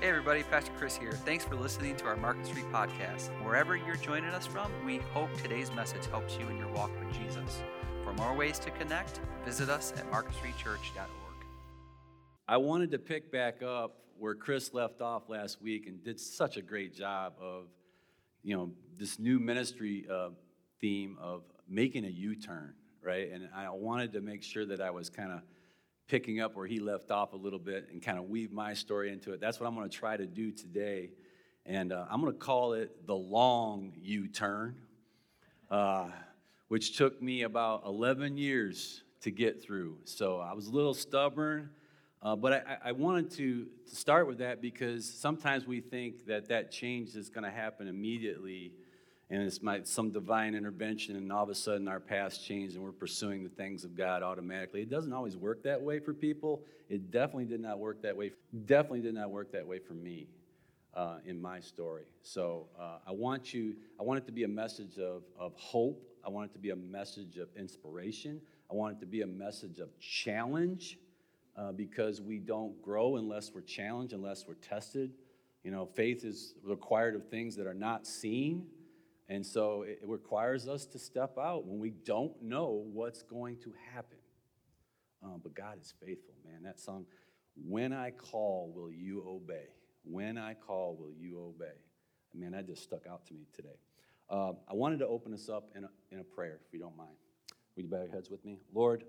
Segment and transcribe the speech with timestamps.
[0.00, 1.10] Hey everybody, Pastor Chris here.
[1.10, 3.30] Thanks for listening to our Market Street podcast.
[3.44, 7.12] Wherever you're joining us from, we hope today's message helps you in your walk with
[7.18, 7.64] Jesus.
[8.04, 11.44] For more ways to connect, visit us at marketstreetchurch.org.
[12.46, 16.56] I wanted to pick back up where Chris left off last week and did such
[16.56, 17.64] a great job of,
[18.44, 20.28] you know, this new ministry uh,
[20.80, 22.72] theme of making a U-turn,
[23.02, 23.32] right?
[23.32, 25.40] And I wanted to make sure that I was kind of
[26.08, 29.12] picking up where he left off a little bit and kind of weave my story
[29.12, 29.40] into it.
[29.40, 31.10] That's what I'm going to try to do today.
[31.66, 34.76] And uh, I'm going to call it the long U turn,
[35.70, 36.08] uh,
[36.68, 39.98] which took me about 11 years to get through.
[40.04, 41.68] So I was a little stubborn,
[42.22, 46.48] uh, but I, I wanted to, to start with that because sometimes we think that
[46.48, 48.72] that change is going to happen immediately
[49.30, 52.84] and it's my, some divine intervention, and all of a sudden our past changed and
[52.84, 54.80] we're pursuing the things of God automatically.
[54.80, 56.62] It doesn't always work that way for people.
[56.88, 58.32] It definitely did not work that way.
[58.64, 60.28] Definitely did not work that way for me
[60.94, 62.04] uh, in my story.
[62.22, 63.76] So uh, I want you.
[64.00, 66.02] I want it to be a message of, of hope.
[66.24, 68.40] I want it to be a message of inspiration.
[68.70, 70.98] I want it to be a message of challenge,
[71.56, 75.12] uh, because we don't grow unless we're challenged, unless we're tested.
[75.64, 78.66] You know, faith is required of things that are not seen.
[79.28, 83.74] And so it requires us to step out when we don't know what's going to
[83.92, 84.18] happen.
[85.22, 86.62] Um, but God is faithful, man.
[86.62, 87.04] That song,
[87.56, 89.66] When I Call, Will You Obey?
[90.04, 91.74] When I Call, Will You Obey?
[92.34, 93.76] Man, that just stuck out to me today.
[94.30, 96.96] Uh, I wanted to open us up in a, in a prayer, if you don't
[96.96, 97.16] mind.
[97.76, 98.58] Would you bow your heads with me?
[98.72, 99.04] Lord,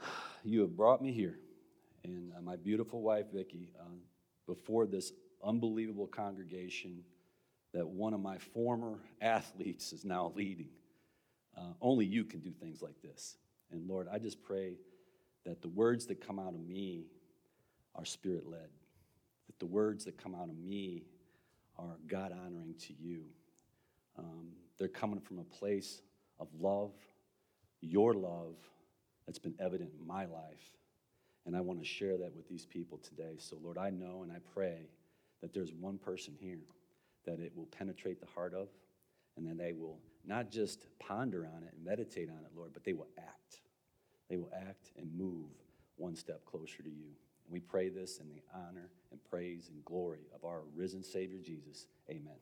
[0.44, 1.38] you have brought me here,
[2.02, 3.84] and uh, my beautiful wife, Vicki, uh,
[4.46, 5.12] before this
[5.44, 7.02] unbelievable congregation
[7.74, 10.70] that one of my former athletes is now leading.
[11.56, 13.36] Uh, only you can do things like this.
[13.70, 14.74] And Lord, I just pray
[15.44, 17.06] that the words that come out of me
[17.96, 18.68] are spirit led,
[19.48, 21.02] that the words that come out of me
[21.76, 23.24] are God honoring to you.
[24.16, 26.00] Um, they're coming from a place
[26.38, 26.92] of love,
[27.80, 28.54] your love,
[29.26, 30.70] that's been evident in my life.
[31.46, 33.34] And I want to share that with these people today.
[33.38, 34.88] So, Lord, I know and I pray
[35.42, 36.60] that there's one person here
[37.26, 38.68] that it will penetrate the heart of,
[39.36, 42.84] and then they will not just ponder on it and meditate on it, Lord, but
[42.84, 43.60] they will act.
[44.28, 45.48] They will act and move
[45.96, 47.12] one step closer to you.
[47.44, 51.38] And we pray this in the honor and praise and glory of our risen Savior
[51.44, 51.86] Jesus.
[52.10, 52.36] Amen.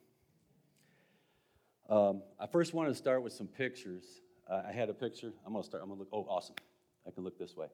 [1.89, 4.05] Um, I first want to start with some pictures.
[4.49, 5.33] Uh, I had a picture.
[5.45, 5.83] I'm going to start.
[5.83, 6.09] I'm going to look.
[6.13, 6.55] Oh, awesome.
[7.07, 7.67] I can look this way.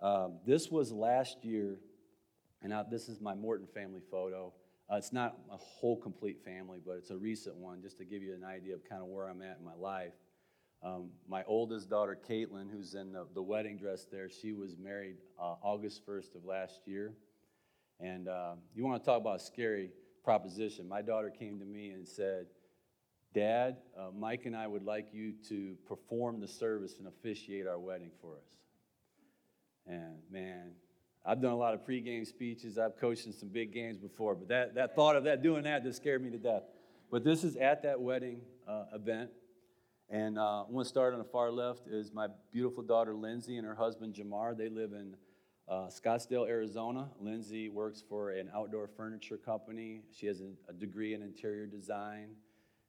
[0.00, 1.78] Um, this was last year,
[2.60, 4.52] and now this is my Morton family photo.
[4.90, 8.22] Uh, it's not a whole complete family, but it's a recent one, just to give
[8.22, 10.12] you an idea of kind of where I'm at in my life.
[10.82, 15.16] Um, my oldest daughter, Caitlin, who's in the, the wedding dress there, she was married
[15.40, 17.14] uh, August 1st of last year.
[18.00, 19.90] And uh, you want to talk about a scary
[20.22, 20.86] proposition.
[20.86, 22.46] My daughter came to me and said,
[23.34, 27.78] Dad, uh, Mike and I would like you to perform the service and officiate our
[27.78, 28.46] wedding for us.
[29.86, 30.72] And man,
[31.26, 32.76] I've done a lot of pregame speeches.
[32.76, 35.82] I've coached in some big games before, but that, that thought of that doing that
[35.82, 36.64] just scared me to death.
[37.10, 39.30] But this is at that wedding uh, event.
[40.10, 43.74] And uh, to start on the far left is my beautiful daughter Lindsay and her
[43.74, 44.54] husband Jamar.
[44.54, 45.16] They live in
[45.66, 47.08] uh, Scottsdale, Arizona.
[47.18, 50.02] Lindsay works for an outdoor furniture company.
[50.12, 52.36] She has a, a degree in interior design.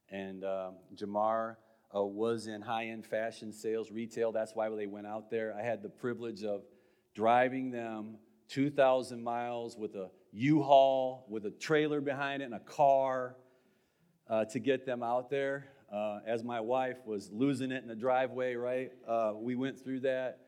[0.10, 1.56] And uh, Jamar
[1.96, 4.34] uh, was in high end fashion sales, retail.
[4.34, 5.56] That's why they went out there.
[5.58, 6.64] I had the privilege of
[7.14, 8.18] driving them
[8.50, 13.36] 2,000 miles with a U Haul, with a trailer behind it, and a car
[14.30, 15.68] uh, to get them out there.
[15.92, 18.92] Uh, as my wife was losing it in the driveway, right?
[19.08, 20.40] Uh, we went through that.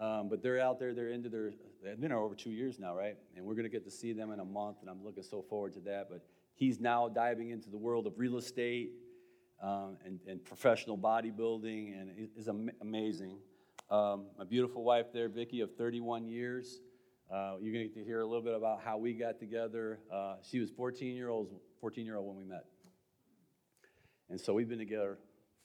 [0.00, 1.52] Um, but they're out there, they're into their,
[1.84, 3.18] they've been over two years now, right?
[3.36, 5.42] And we're going to get to see them in a month, and I'm looking so
[5.42, 6.08] forward to that.
[6.08, 6.24] But
[6.54, 8.92] he's now diving into the world of real estate
[9.62, 13.36] um, and, and, professional bodybuilding, and it is am- amazing.
[13.90, 16.80] Um, my beautiful wife there, Vicki, of 31 years.
[17.32, 20.00] Uh, you're going to get to hear a little bit about how we got together.
[20.12, 21.48] Uh, she was 14 year old,
[21.80, 22.64] 14 year old when we met,
[24.28, 25.18] and so we've been together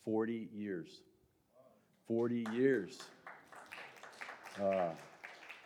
[0.03, 1.01] 40 years.
[2.07, 3.00] 40 years.
[4.62, 4.89] Uh,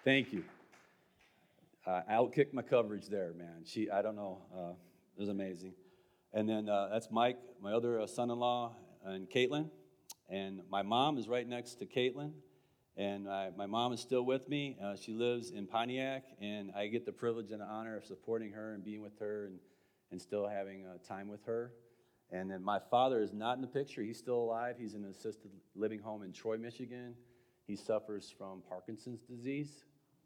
[0.06, 0.44] thank you.
[1.86, 3.63] I outkicked my coverage there, man.
[3.66, 4.72] She, I don't know, uh,
[5.18, 5.74] it was amazing.
[6.34, 9.69] And then uh, that's Mike, my other uh, son-in-law, and Caitlin.
[10.30, 12.31] And my mom is right next to Caitlin.
[13.00, 14.78] And I, my mom is still with me.
[14.84, 18.51] Uh, she lives in Pontiac, and I get the privilege and the honor of supporting
[18.51, 19.60] her and being with her and,
[20.12, 21.72] and still having uh, time with her.
[22.30, 24.04] And then my father is not in the picture.
[24.04, 24.75] He's still alive.
[24.78, 27.16] He's in an assisted living home in Troy, Michigan.
[27.68, 29.86] He suffers from Parkinson's disease.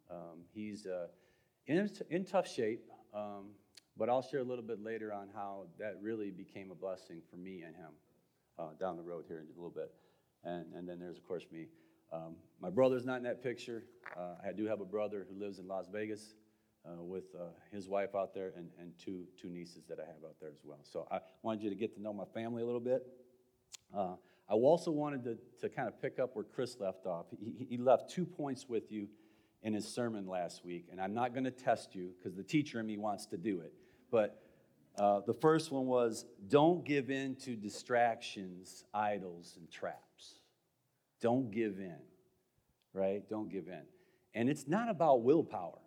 [0.10, 1.08] Um, he's uh,
[1.68, 2.90] in, in tough shape.
[3.14, 3.52] Um,
[3.96, 7.38] But I'll share a little bit later on how that really became a blessing for
[7.38, 7.94] me and him
[8.58, 9.92] uh, down the road here in a little bit.
[10.44, 11.68] And, and then there's, of course, me.
[12.14, 13.84] Um, my brother's not in that picture.
[14.16, 16.36] Uh, I do have a brother who lives in Las Vegas
[16.86, 20.24] uh, with uh, his wife out there and, and two, two nieces that I have
[20.24, 20.80] out there as well.
[20.84, 23.08] So I wanted you to get to know my family a little bit.
[23.96, 24.16] Uh,
[24.50, 27.26] I also wanted to, to kind of pick up where Chris left off.
[27.40, 29.08] He, he left two points with you
[29.64, 32.80] in his sermon last week, and I'm not going to test you because the teacher
[32.80, 33.74] in me wants to do it.
[34.12, 34.42] But
[35.00, 40.42] uh, the first one was don't give in to distractions, idols, and traps.
[41.24, 41.96] Don't give in,
[42.94, 43.28] right?
[43.30, 43.84] Don't give in.
[44.36, 45.80] And it's not about willpower,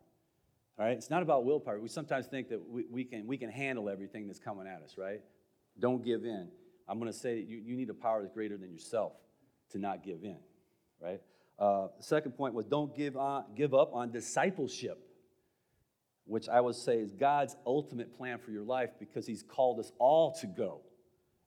[0.78, 0.92] right?
[0.92, 1.78] It's not about willpower.
[1.78, 4.94] We sometimes think that we, we, can, we can handle everything that's coming at us,
[4.96, 5.20] right?
[5.78, 6.48] Don't give in.
[6.88, 9.12] I'm going to say you, you need a power that's greater than yourself
[9.72, 10.38] to not give in,
[11.02, 11.20] right?
[11.58, 14.98] Uh, the second point was don't give, on, give up on discipleship,
[16.24, 19.92] which I would say is God's ultimate plan for your life because He's called us
[19.98, 20.80] all to go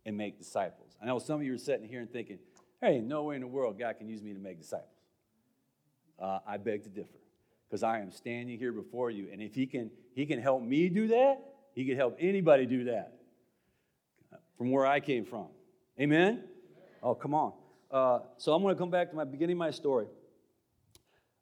[0.06, 0.96] and make disciples.
[1.02, 2.38] I know some of you are sitting here and thinking,
[2.82, 4.88] hey, no way in the world God can use me to make disciples.
[6.20, 7.18] Uh, I beg to differ
[7.68, 10.90] because I am standing here before you, and if He can, He can help me
[10.90, 11.42] do that,
[11.74, 13.14] He can help anybody do that
[14.58, 15.48] from where I came from.
[16.00, 16.44] Amen?
[17.02, 17.54] Oh, come on.
[17.90, 20.08] Uh, so I'm going to come back to my beginning of my story.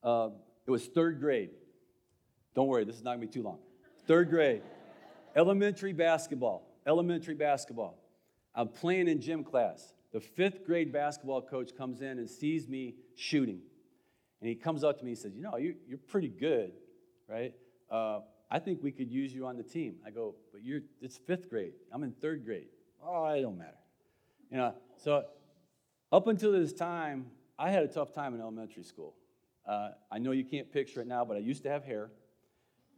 [0.03, 0.29] Uh,
[0.65, 1.49] it was third grade.
[2.55, 3.59] Don't worry, this is not going to be too long.
[4.05, 4.61] Third grade,
[5.35, 6.63] elementary basketball.
[6.85, 7.97] Elementary basketball.
[8.55, 9.93] I'm playing in gym class.
[10.13, 13.61] The fifth grade basketball coach comes in and sees me shooting.
[14.39, 16.71] And he comes up to me and says, You know, you, are pretty good,
[17.27, 17.53] right?
[17.91, 18.19] Uh,
[18.49, 19.95] I think we could use you on the team.
[20.05, 21.73] I go, But you're, it's fifth grade.
[21.91, 22.67] I'm in third grade.
[23.03, 23.77] Oh, it don't matter.
[24.51, 25.25] You know, so
[26.11, 27.27] up until this time,
[27.59, 29.15] I had a tough time in elementary school.
[29.67, 32.09] Uh, I know you can't picture it now, but I used to have hair,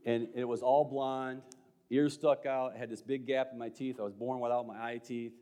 [0.05, 1.41] and it was all blonde,
[1.89, 3.99] ears stuck out, had this big gap in my teeth.
[3.99, 5.33] I was born without my eye teeth.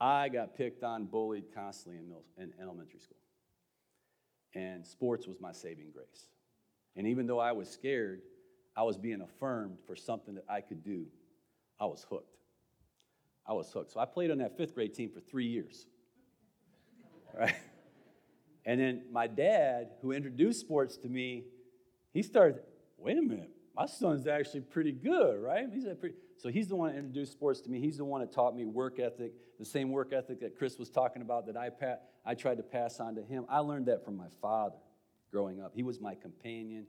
[0.00, 3.16] I got picked on, bullied constantly in, middle, in elementary school.
[4.54, 6.26] And sports was my saving grace.
[6.96, 8.22] And even though I was scared,
[8.76, 11.06] I was being affirmed for something that I could do.
[11.80, 12.36] I was hooked.
[13.46, 13.92] I was hooked.
[13.92, 15.86] So I played on that fifth grade team for three years.
[17.36, 17.56] Right?
[18.64, 21.44] And then my dad, who introduced sports to me,
[22.12, 22.60] he started,
[22.96, 25.66] wait a minute, my son's actually pretty good, right?
[25.72, 27.80] He's pretty, so he's the one that introduced sports to me.
[27.80, 30.90] He's the one that taught me work ethic, the same work ethic that Chris was
[30.90, 33.44] talking about that I, pa- I tried to pass on to him.
[33.48, 34.76] I learned that from my father
[35.30, 35.72] growing up.
[35.74, 36.86] He was my companion,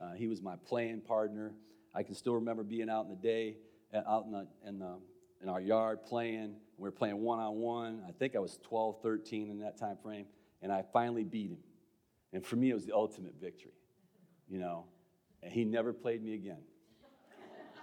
[0.00, 1.52] uh, he was my playing partner.
[1.94, 3.56] I can still remember being out in the day,
[3.94, 4.96] uh, out in the, in the
[5.42, 6.54] in our yard playing.
[6.78, 8.02] We were playing one on one.
[8.06, 10.26] I think I was 12, 13 in that time frame,
[10.62, 11.58] and I finally beat him.
[12.32, 13.72] And for me, it was the ultimate victory,
[14.48, 14.84] you know.
[15.42, 16.58] And he never played me again.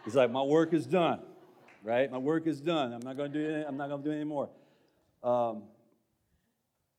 [0.06, 1.22] He's like, my work is done,
[1.84, 2.12] right?
[2.12, 2.92] My work is done.
[2.92, 3.66] I'm not going to do it.
[3.68, 4.50] I'm not going to do it anymore.
[5.24, 5.64] Um,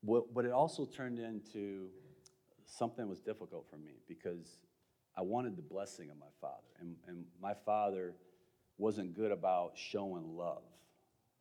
[0.03, 1.89] but, but it also turned into
[2.67, 4.59] something was difficult for me because
[5.17, 8.15] I wanted the blessing of my father, and, and my father
[8.79, 10.63] wasn't good about showing love,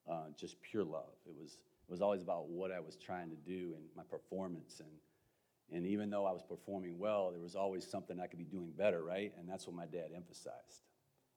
[0.09, 1.09] uh, just pure love.
[1.25, 1.53] It was,
[1.87, 4.79] it was always about what I was trying to do and my performance.
[4.79, 8.45] And, and even though I was performing well, there was always something I could be
[8.45, 9.33] doing better, right?
[9.39, 10.83] And that's what my dad emphasized.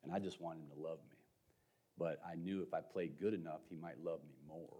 [0.06, 1.16] And I just wanted him to love me.
[1.98, 4.78] But I knew if I played good enough, he might love me more.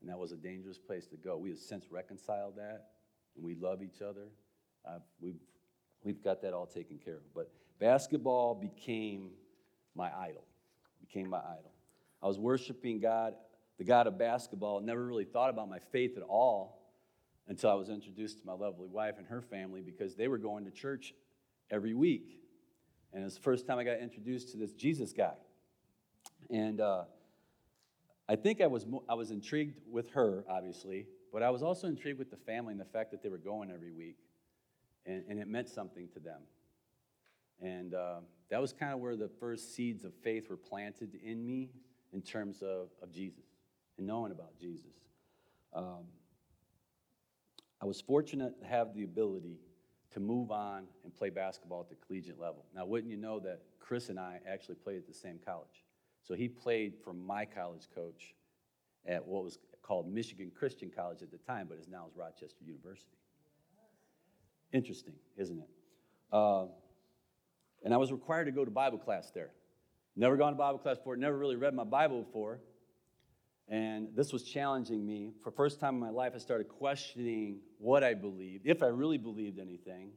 [0.00, 1.36] And that was a dangerous place to go.
[1.36, 2.90] We have since reconciled that,
[3.34, 4.28] and we love each other.
[4.86, 5.40] Uh, we've,
[6.04, 7.34] we've got that all taken care of.
[7.34, 9.30] But basketball became
[9.96, 10.44] my idol,
[11.00, 11.72] became my idol.
[12.22, 13.34] I was worshiping God,
[13.78, 16.92] the God of basketball, never really thought about my faith at all
[17.48, 20.66] until I was introduced to my lovely wife and her family because they were going
[20.66, 21.14] to church
[21.68, 22.40] every week.
[23.12, 25.34] And it was the first time I got introduced to this Jesus guy.
[26.48, 27.04] And uh,
[28.28, 32.18] I think I was, I was intrigued with her, obviously, but I was also intrigued
[32.18, 34.18] with the family and the fact that they were going every week.
[35.06, 36.40] And, and it meant something to them.
[37.60, 41.44] And uh, that was kind of where the first seeds of faith were planted in
[41.44, 41.70] me
[42.12, 43.44] in terms of, of Jesus
[43.98, 44.94] and knowing about Jesus.
[45.72, 46.04] Um,
[47.80, 49.58] I was fortunate to have the ability
[50.12, 52.64] to move on and play basketball at the collegiate level.
[52.74, 55.84] Now, wouldn't you know that Chris and I actually played at the same college?
[56.22, 58.34] So he played for my college coach
[59.06, 62.64] at what was called Michigan Christian College at the time, but is now is Rochester
[62.64, 63.16] University.
[64.72, 65.68] Interesting, isn't it?
[66.32, 66.66] Uh,
[67.84, 69.50] and I was required to go to Bible class there.
[70.16, 72.60] Never gone to Bible class before, never really read my Bible before.
[73.70, 75.32] And this was challenging me.
[75.42, 79.16] For first time in my life, I started questioning what I believed, if I really
[79.16, 80.10] believed anything.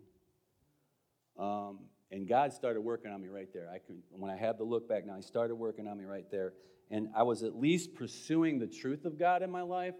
[1.38, 1.79] Um,
[2.12, 3.69] And God started working on me right there.
[3.74, 6.29] I could, when I have the look back now, He started working on me right
[6.29, 6.53] there.
[6.91, 9.95] And I was at least pursuing the truth of God in my life,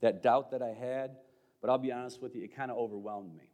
[0.00, 1.16] that doubt that I had.
[1.60, 3.50] But I'll be honest with you, it kind of overwhelmed me.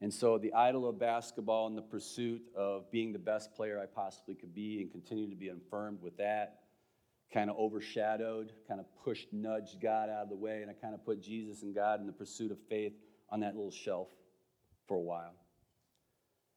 [0.00, 3.86] And so the idol of basketball and the pursuit of being the best player I
[3.86, 6.61] possibly could be and continue to be affirmed with that
[7.32, 10.94] kind of overshadowed, kind of pushed, nudged God out of the way, and I kind
[10.94, 12.92] of put Jesus and God in the pursuit of faith
[13.30, 14.08] on that little shelf
[14.86, 15.34] for a while.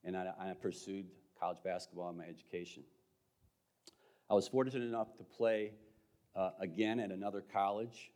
[0.04, 1.06] And I, I pursued
[1.40, 2.84] college basketball and my education.
[4.30, 5.72] I was fortunate enough to play
[6.36, 8.12] uh, again at another college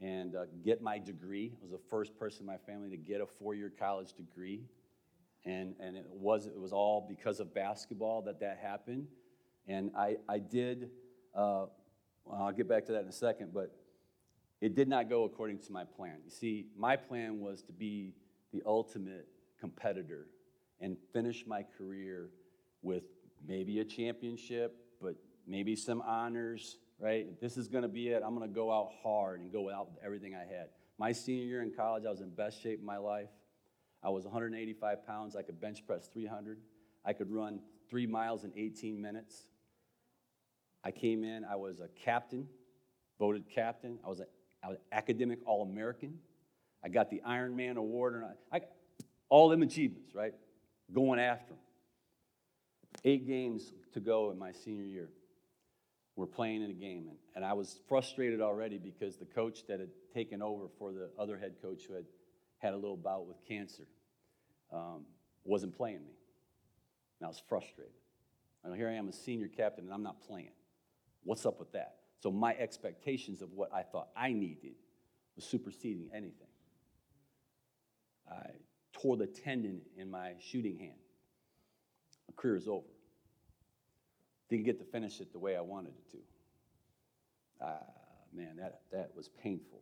[0.00, 1.52] and uh, get my degree.
[1.60, 4.64] I was the first person in my family to get a four-year college degree,
[5.44, 9.06] and and it was it was all because of basketball that that happened.
[9.68, 10.90] And I I did.
[11.34, 11.66] Uh,
[12.32, 13.74] I'll get back to that in a second, but
[14.60, 16.16] it did not go according to my plan.
[16.24, 18.14] You see, my plan was to be
[18.52, 19.28] the ultimate
[19.60, 20.26] competitor
[20.80, 22.30] and finish my career
[22.82, 23.04] with
[23.46, 25.16] maybe a championship, but
[25.46, 27.26] maybe some honors, right?
[27.30, 29.70] If this is going to be it, I'm going to go out hard and go
[29.70, 30.68] out with everything I had.
[30.98, 33.30] My senior year in college, I was in best shape of my life.
[34.02, 35.34] I was 185 pounds.
[35.34, 36.58] I could bench press 300.
[37.04, 39.48] I could run three miles in 18 minutes.
[40.84, 42.46] I came in, I was a captain,
[43.18, 43.98] voted captain.
[44.04, 44.26] I was, a,
[44.62, 46.18] I was academic All American.
[46.84, 48.60] I got the Ironman Award, and I, I
[49.30, 50.34] all them achievements, right?
[50.92, 51.58] Going after them.
[53.04, 55.08] Eight games to go in my senior year.
[56.16, 59.80] We're playing in a game, and, and I was frustrated already because the coach that
[59.80, 62.04] had taken over for the other head coach who had
[62.58, 63.86] had a little bout with cancer
[64.72, 65.06] um,
[65.44, 66.12] wasn't playing me.
[67.20, 67.92] And I was frustrated.
[68.62, 70.52] And here I am, a senior captain, and I'm not playing.
[71.24, 71.96] What's up with that?
[72.22, 74.74] So my expectations of what I thought I needed
[75.36, 76.48] was superseding anything.
[78.30, 78.50] I
[78.92, 80.98] tore the tendon in my shooting hand.
[82.28, 82.86] My career is over.
[84.48, 86.18] Didn't get to finish it the way I wanted it to.
[87.60, 87.78] Ah,
[88.32, 89.80] man, that, that was painful.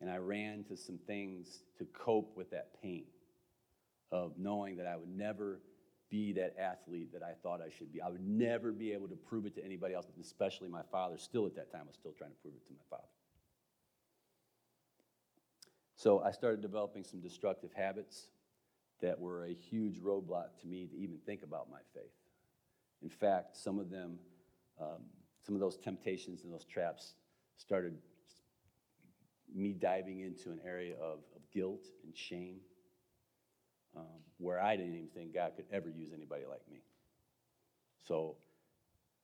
[0.00, 3.04] And I ran to some things to cope with that pain
[4.12, 5.60] of knowing that I would never
[6.10, 8.00] be that athlete that I thought I should be.
[8.00, 11.18] I would never be able to prove it to anybody else, especially my father.
[11.18, 13.08] Still at that time, I was still trying to prove it to my father.
[15.96, 18.28] So I started developing some destructive habits
[19.00, 22.12] that were a huge roadblock to me to even think about my faith.
[23.02, 24.18] In fact, some of them,
[24.80, 25.02] um,
[25.44, 27.14] some of those temptations and those traps
[27.56, 27.96] started
[29.54, 32.56] me diving into an area of, of guilt and shame
[33.96, 36.78] um, where I didn't even think God could ever use anybody like me.
[38.06, 38.36] So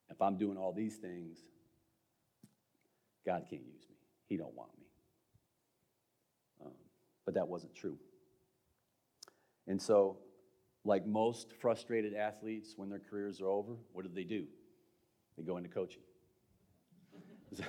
[0.09, 1.37] if I'm doing all these things,
[3.25, 3.95] God can't use me.
[4.27, 4.85] He don't want me.
[6.65, 6.73] Um,
[7.25, 7.97] but that wasn't true.
[9.67, 10.17] And so,
[10.83, 14.45] like most frustrated athletes, when their careers are over, what do they do?
[15.37, 16.03] They go into coaching.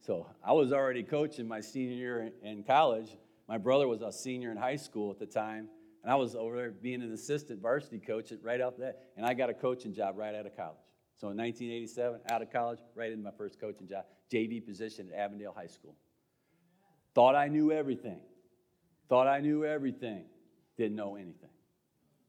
[0.00, 3.10] so I was already coaching my senior year in college.
[3.46, 5.68] My brother was a senior in high school at the time,
[6.02, 9.34] and I was over there being an assistant varsity coach right out there, and I
[9.34, 10.78] got a coaching job right out of college.
[11.16, 15.18] So in 1987, out of college, right into my first coaching job, JV position at
[15.18, 15.96] Avondale High School.
[17.14, 18.20] Thought I knew everything.
[19.08, 20.26] Thought I knew everything.
[20.76, 21.50] Didn't know anything.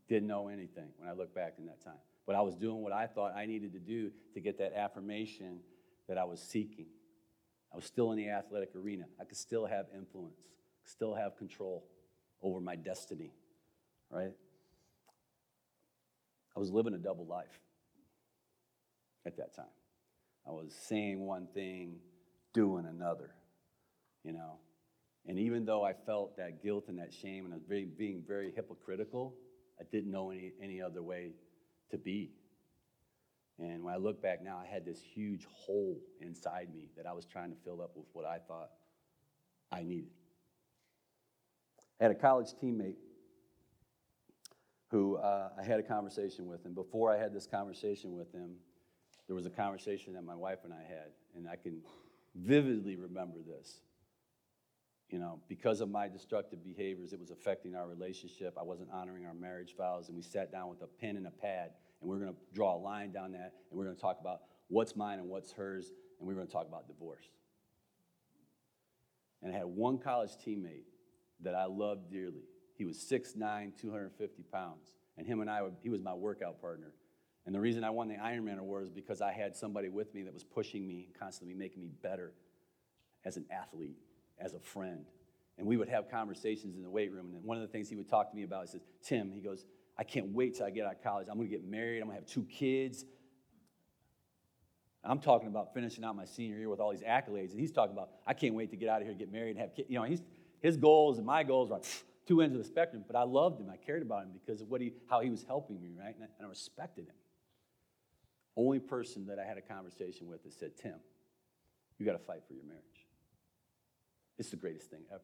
[0.07, 1.99] Didn't know anything when I look back in that time.
[2.25, 5.59] But I was doing what I thought I needed to do to get that affirmation
[6.07, 6.87] that I was seeking.
[7.71, 9.05] I was still in the athletic arena.
[9.21, 10.39] I could still have influence,
[10.83, 11.85] still have control
[12.41, 13.33] over my destiny
[14.11, 14.31] right?
[16.55, 17.59] I was living a double life
[19.25, 19.65] at that time.
[20.47, 21.97] I was saying one thing,
[22.53, 23.31] doing another,
[24.23, 24.59] you know.
[25.27, 28.23] And even though I felt that guilt and that shame and I was very, being
[28.27, 29.35] very hypocritical,
[29.79, 31.33] I didn't know any, any other way
[31.91, 32.31] to be.
[33.59, 37.13] And when I look back now, I had this huge hole inside me that I
[37.13, 38.69] was trying to fill up with what I thought
[39.71, 40.11] I needed.
[41.99, 42.95] I had a college teammate
[44.89, 46.65] who uh, I had a conversation with.
[46.65, 48.55] And before I had this conversation with him,
[49.27, 51.11] there was a conversation that my wife and I had.
[51.35, 51.81] And I can
[52.35, 53.81] vividly remember this.
[55.09, 58.55] You know, because of my destructive behaviors, it was affecting our relationship.
[58.59, 60.07] I wasn't honoring our marriage vows.
[60.07, 61.71] And we sat down with a pen and a pad.
[62.01, 63.53] And we are going to draw a line down that.
[63.69, 65.91] And we we're going to talk about what's mine and what's hers.
[66.19, 67.25] And we we're going to talk about divorce.
[69.41, 70.85] And I had one college teammate
[71.41, 72.48] that I loved dearly
[72.79, 73.35] he was 6'9,
[73.77, 74.93] 250 pounds.
[75.17, 76.93] And him and I, he was my workout partner.
[77.45, 80.23] And the reason I won the Ironman award is because I had somebody with me
[80.23, 82.31] that was pushing me, constantly making me better
[83.25, 83.97] as an athlete,
[84.39, 85.05] as a friend.
[85.57, 87.33] And we would have conversations in the weight room.
[87.35, 89.65] And one of the things he would talk to me about is, Tim, he goes,
[89.97, 91.27] I can't wait till I get out of college.
[91.29, 91.99] I'm going to get married.
[91.99, 93.03] I'm going to have two kids.
[95.03, 97.93] I'm talking about finishing out my senior year with all these accolades, and he's talking
[97.93, 99.89] about I can't wait to get out of here, get married, and have kids.
[99.89, 100.21] You know, he's,
[100.61, 101.81] his goals and my goals are
[102.29, 103.03] two ends of the spectrum.
[103.05, 103.69] But I loved him.
[103.73, 106.13] I cared about him because of what he, how he was helping me, right?
[106.13, 107.15] And I, and I respected him.
[108.55, 110.95] Only person that I had a conversation with that said, Tim,
[111.97, 112.83] you got to fight for your marriage.
[114.37, 115.23] It's the greatest thing ever.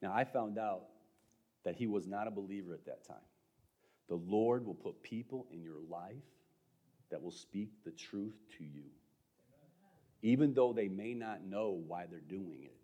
[0.00, 0.84] Now, I found out
[1.64, 3.16] that he was not a believer at that time.
[4.08, 6.16] The Lord will put people in your life
[7.10, 8.84] that will speak the truth to you,
[10.22, 12.76] even though they may not know why they're doing it.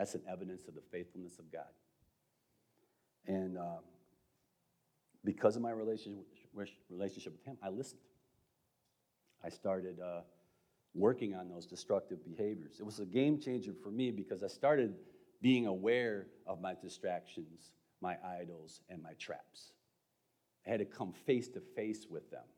[0.00, 1.68] That's an evidence of the faithfulness of God.
[3.26, 3.80] And um,
[5.26, 6.24] because of my relationship,
[6.88, 8.00] relationship with Him, I listened.
[9.44, 10.22] I started uh,
[10.94, 12.76] working on those destructive behaviors.
[12.80, 14.94] It was a game changer for me because I started
[15.42, 19.72] being aware of my distractions, my idols, and my traps.
[20.66, 22.48] I had to come face to face with them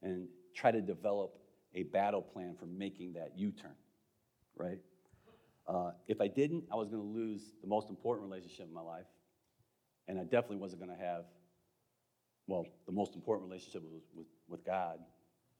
[0.00, 1.40] and try to develop
[1.74, 3.74] a battle plan for making that U turn,
[4.56, 4.78] right?
[5.68, 8.80] Uh, if I didn't, I was going to lose the most important relationship in my
[8.80, 9.06] life.
[10.08, 11.24] And I definitely wasn't going to have,
[12.46, 14.98] well, the most important relationship was with, with God.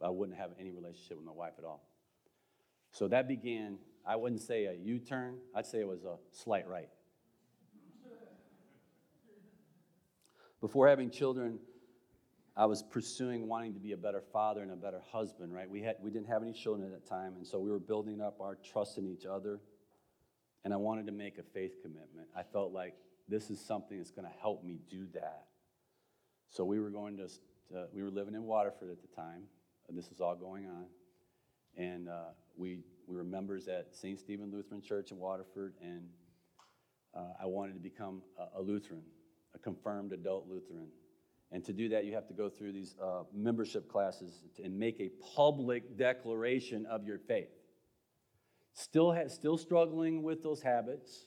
[0.01, 1.89] I wouldn't have any relationship with my wife at all.
[2.93, 6.69] So that began, I wouldn't say a U turn, I'd say it was a slight
[6.69, 6.89] right.
[10.61, 11.59] Before having children,
[12.57, 15.69] I was pursuing wanting to be a better father and a better husband, right?
[15.69, 18.21] We, had, we didn't have any children at that time, and so we were building
[18.21, 19.61] up our trust in each other.
[20.67, 22.27] And I wanted to make a faith commitment.
[22.37, 22.95] I felt like
[23.29, 25.45] this is something that's going to help me do that.
[26.51, 27.29] So we were going to,
[27.95, 29.45] we were living in Waterford at the time.
[29.89, 30.87] This was all going on.
[31.77, 34.19] And uh, we, we were members at St.
[34.19, 36.03] Stephen Lutheran Church in Waterford, and
[37.15, 39.05] uh, I wanted to become a, a Lutheran,
[39.55, 40.89] a confirmed adult Lutheran.
[41.53, 44.99] And to do that, you have to go through these uh, membership classes and make
[44.99, 47.51] a public declaration of your faith.
[48.77, 51.25] Still, ha- still struggling with those habits,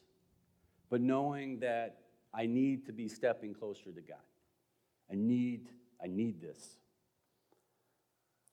[0.91, 1.97] but knowing that
[2.31, 4.17] I need to be stepping closer to God.
[5.11, 5.69] I need,
[6.01, 6.77] I need this.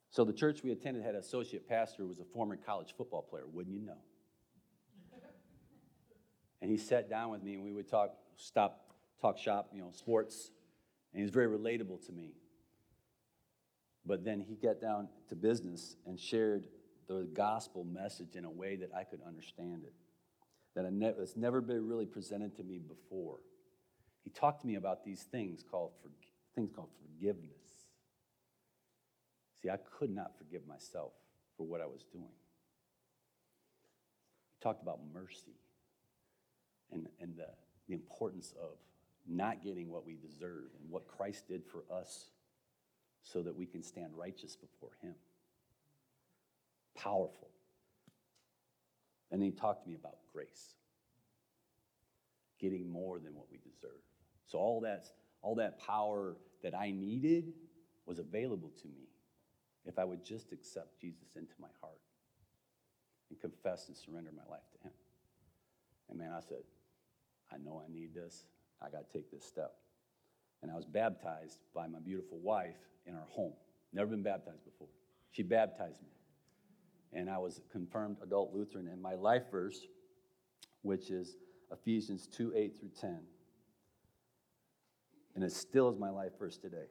[0.09, 3.21] So the church we attended had an associate pastor who was a former college football
[3.21, 4.01] player, wouldn't you know?
[6.59, 9.91] And he sat down with me and we would talk, stop, talk shop, you know,
[9.91, 10.49] sports,
[11.13, 12.31] and he was very relatable to me.
[14.07, 16.65] But then he got down to business and shared
[17.07, 19.93] the gospel message in a way that I could understand it,
[20.75, 20.85] that
[21.17, 23.39] has never been really presented to me before.
[24.23, 26.09] He talked to me about these things called for,
[26.55, 27.51] things called forgiveness.
[29.61, 31.13] See, I could not forgive myself
[31.55, 32.25] for what I was doing.
[34.53, 35.57] He talked about mercy
[36.91, 37.47] and, and the,
[37.87, 38.77] the importance of
[39.27, 42.29] not getting what we deserve and what Christ did for us
[43.23, 45.15] so that we can stand righteous before Him.
[46.97, 47.49] Powerful.
[49.31, 50.75] And he talked to me about grace,
[52.59, 54.01] getting more than what we deserve.
[54.45, 55.05] So all that,
[55.41, 57.53] all that power that I needed
[58.05, 59.09] was available to me
[59.85, 61.99] if I would just accept Jesus into my heart
[63.29, 64.93] and confess and surrender my life to Him.
[66.09, 66.63] And man, I said,
[67.51, 68.45] I know I need this.
[68.81, 69.73] I got to take this step.
[70.61, 73.53] And I was baptized by my beautiful wife in our home.
[73.93, 74.87] Never been baptized before.
[75.31, 76.16] She baptized me.
[77.13, 78.87] And I was confirmed adult Lutheran.
[78.87, 79.79] And my life verse,
[80.81, 81.37] which is
[81.71, 83.19] Ephesians 2 8 through 10,
[85.35, 86.87] and it still is my life verse today.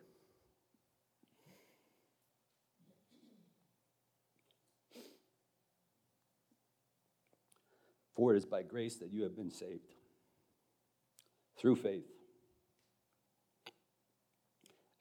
[8.15, 9.95] For it is by grace that you have been saved
[11.59, 12.07] through faith.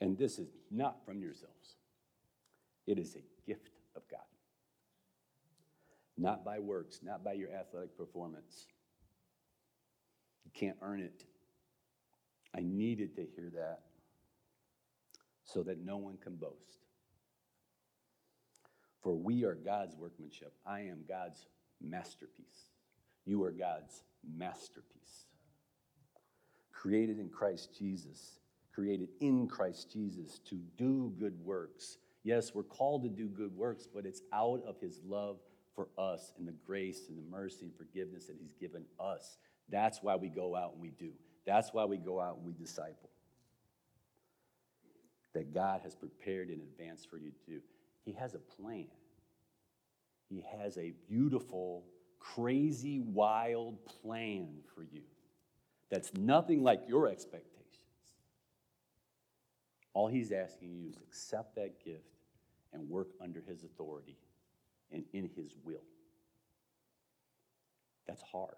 [0.02, 1.76] And this is not from yourselves,
[2.86, 4.20] it is a gift of God.
[6.18, 8.68] Not by works, not by your athletic performance.
[10.46, 11.26] You can't earn it.
[12.56, 13.82] I needed to hear that
[15.44, 16.80] so that no one can boast.
[19.02, 20.54] For we are God's workmanship.
[20.66, 21.46] I am God's
[21.82, 22.70] masterpiece.
[23.26, 24.04] You are God's
[24.38, 25.26] masterpiece.
[26.72, 28.40] Created in Christ Jesus,
[28.74, 31.98] created in Christ Jesus to do good works.
[32.24, 35.38] Yes, we're called to do good works, but it's out of his love
[35.76, 39.38] for us and the grace and the mercy and forgiveness that he's given us.
[39.70, 41.12] That's why we go out and we do.
[41.46, 43.10] That's why we go out and we disciple.
[45.34, 47.60] That God has prepared in advance for you to do.
[48.06, 48.88] He has a plan.
[50.30, 51.84] He has a beautiful
[52.20, 55.02] crazy, wild plan for you
[55.90, 57.54] that's nothing like your expectations.
[59.94, 62.04] All he's asking you is accept that gift
[62.74, 64.18] and work under his authority
[64.92, 65.84] and in his will.
[68.08, 68.56] That's hard.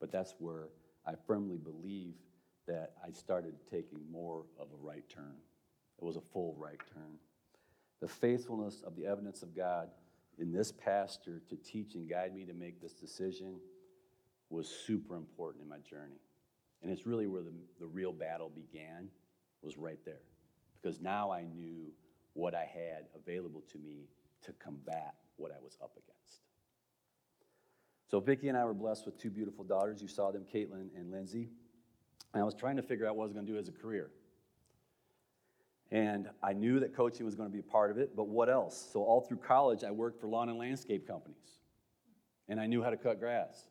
[0.00, 0.68] But that's where
[1.06, 2.14] I firmly believe
[2.66, 5.36] that I started taking more of a right turn.
[6.00, 7.18] It was a full right turn.
[8.00, 9.88] The faithfulness of the evidence of God
[10.38, 13.60] in this pastor to teach and guide me to make this decision
[14.48, 16.20] was super important in my journey.
[16.82, 19.08] And it's really where the, the real battle began,
[19.62, 20.22] was right there.
[20.80, 21.92] Because now I knew
[22.32, 24.08] what I had available to me
[24.42, 26.40] to combat what I was up against.
[28.10, 30.02] So Vicki and I were blessed with two beautiful daughters.
[30.02, 31.48] You saw them, Caitlin and Lindsay.
[32.34, 33.72] And I was trying to figure out what I was going to do as a
[33.72, 34.10] career.
[35.92, 38.48] And I knew that coaching was going to be a part of it, but what
[38.48, 38.88] else?
[38.92, 41.58] So all through college, I worked for lawn and landscape companies.
[42.48, 43.64] And I knew how to cut grass.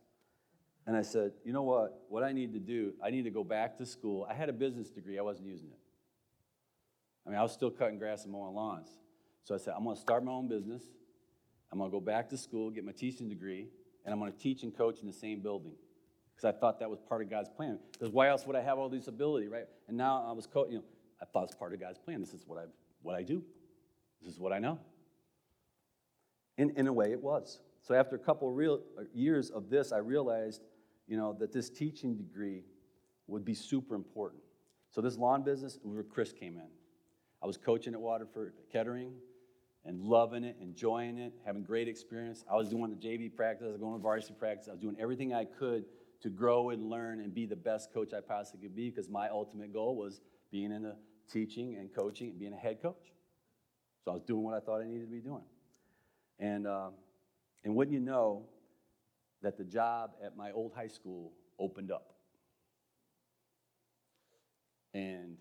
[0.86, 2.02] And I said, you know what?
[2.10, 4.26] What I need to do, I need to go back to school.
[4.30, 5.80] I had a business degree, I wasn't using it.
[7.26, 8.90] I mean, I was still cutting grass and mowing lawns.
[9.44, 10.84] So I said, I'm going to start my own business.
[11.72, 13.68] I'm going to go back to school, get my teaching degree,
[14.06, 15.74] and I'm going to teach and coach in the same building.
[16.36, 17.80] Because I thought that was part of God's plan.
[17.92, 19.66] Because why else would I have all these ability, right?
[19.88, 20.84] And now I was, co- you know,
[21.22, 22.22] I thought it's part of God's plan.
[22.22, 22.64] This is what I,
[23.02, 23.44] what I do.
[24.22, 24.80] This is what I know.
[26.58, 27.60] In, in a way, it was.
[27.82, 30.62] So after a couple of real uh, years of this, I realized,
[31.08, 32.64] you know, that this teaching degree
[33.28, 34.42] would be super important.
[34.92, 36.68] So this lawn business, where Chris came in.
[37.42, 39.14] I was coaching at Waterford Kettering
[39.86, 42.44] and loving it, enjoying it, having great experience.
[42.52, 44.98] I was doing the JV practice, I was going to varsity practice, I was doing
[45.00, 45.86] everything I could
[46.22, 49.30] to grow and learn and be the best coach I possibly could be because my
[49.30, 50.96] ultimate goal was being in the
[51.32, 53.14] teaching and coaching and being a head coach.
[54.04, 55.44] So I was doing what I thought I needed to be doing.
[56.40, 56.94] And, um,
[57.64, 58.46] and wouldn't you know
[59.42, 62.14] that the job at my old high school opened up?
[64.94, 65.38] And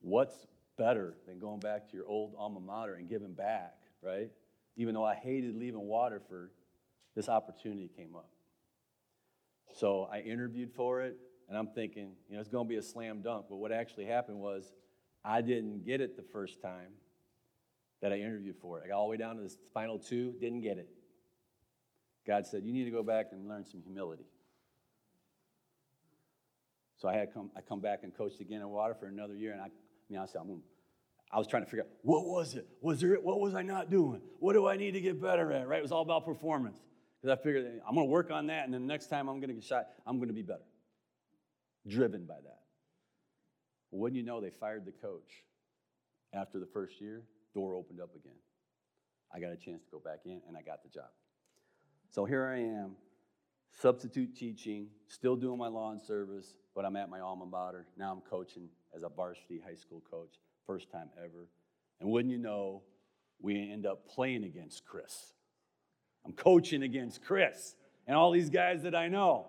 [0.00, 0.46] what's
[0.78, 4.30] better than going back to your old alma mater and giving back, right?
[4.76, 6.52] Even though I hated leaving Waterford,
[7.14, 8.30] this opportunity came up.
[9.76, 11.16] So I interviewed for it,
[11.48, 13.46] and I'm thinking, you know, it's going to be a slam dunk.
[13.50, 14.72] But what actually happened was
[15.24, 16.92] I didn't get it the first time
[18.00, 18.84] that I interviewed for it.
[18.84, 20.88] I got all the way down to the final two, didn't get it.
[22.26, 24.26] God said, You need to go back and learn some humility.
[26.98, 29.60] So I had come, I come back and coached again in Waterford another year, and
[29.60, 29.68] I
[30.10, 30.62] mean, I said, I'm,
[31.30, 32.66] I was trying to figure out what was it?
[32.80, 33.14] Was there?
[33.16, 34.20] What was I not doing?
[34.38, 35.68] What do I need to get better at?
[35.68, 35.78] Right?
[35.78, 36.78] It was all about performance
[37.20, 39.40] because I figured I'm going to work on that, and then the next time I'm
[39.40, 40.64] going to get shot, I'm going to be better.
[41.86, 42.60] Driven by that.
[43.90, 45.44] Wouldn't you know, they fired the coach
[46.32, 47.22] after the first year.
[47.54, 48.36] Door opened up again.
[49.34, 51.08] I got a chance to go back in, and I got the job.
[52.10, 52.96] So here I am,
[53.70, 57.86] substitute teaching, still doing my lawn service, but I'm at my alma mater.
[57.98, 60.34] Now I'm coaching as a varsity high school coach,
[60.66, 61.48] first time ever.
[62.00, 62.82] And wouldn't you know,
[63.40, 65.32] we end up playing against Chris.
[66.24, 67.74] I'm coaching against Chris
[68.06, 69.46] and all these guys that I know.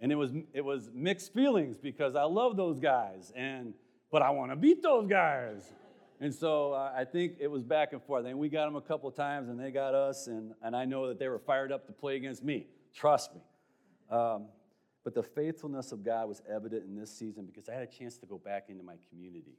[0.00, 3.74] And it was, it was mixed feelings because I love those guys, and,
[4.12, 5.72] but I want to beat those guys.
[6.20, 8.26] And so uh, I think it was back and forth.
[8.26, 11.08] And we got them a couple times, and they got us, and, and I know
[11.08, 12.66] that they were fired up to play against me.
[12.94, 13.40] Trust me.
[14.10, 14.46] Um,
[15.08, 18.18] but the faithfulness of God was evident in this season because I had a chance
[18.18, 19.56] to go back into my community.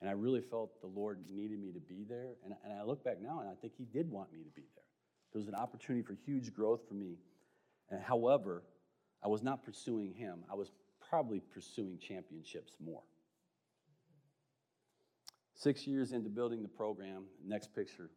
[0.00, 2.36] And I really felt the Lord needed me to be there.
[2.44, 4.62] And, and I look back now, and I think He did want me to be
[4.76, 4.84] there.
[5.32, 7.16] There was an opportunity for huge growth for me.
[7.90, 8.62] And however,
[9.20, 10.70] I was not pursuing Him, I was
[11.10, 13.02] probably pursuing championships more.
[15.56, 18.10] Six years into building the program, next picture.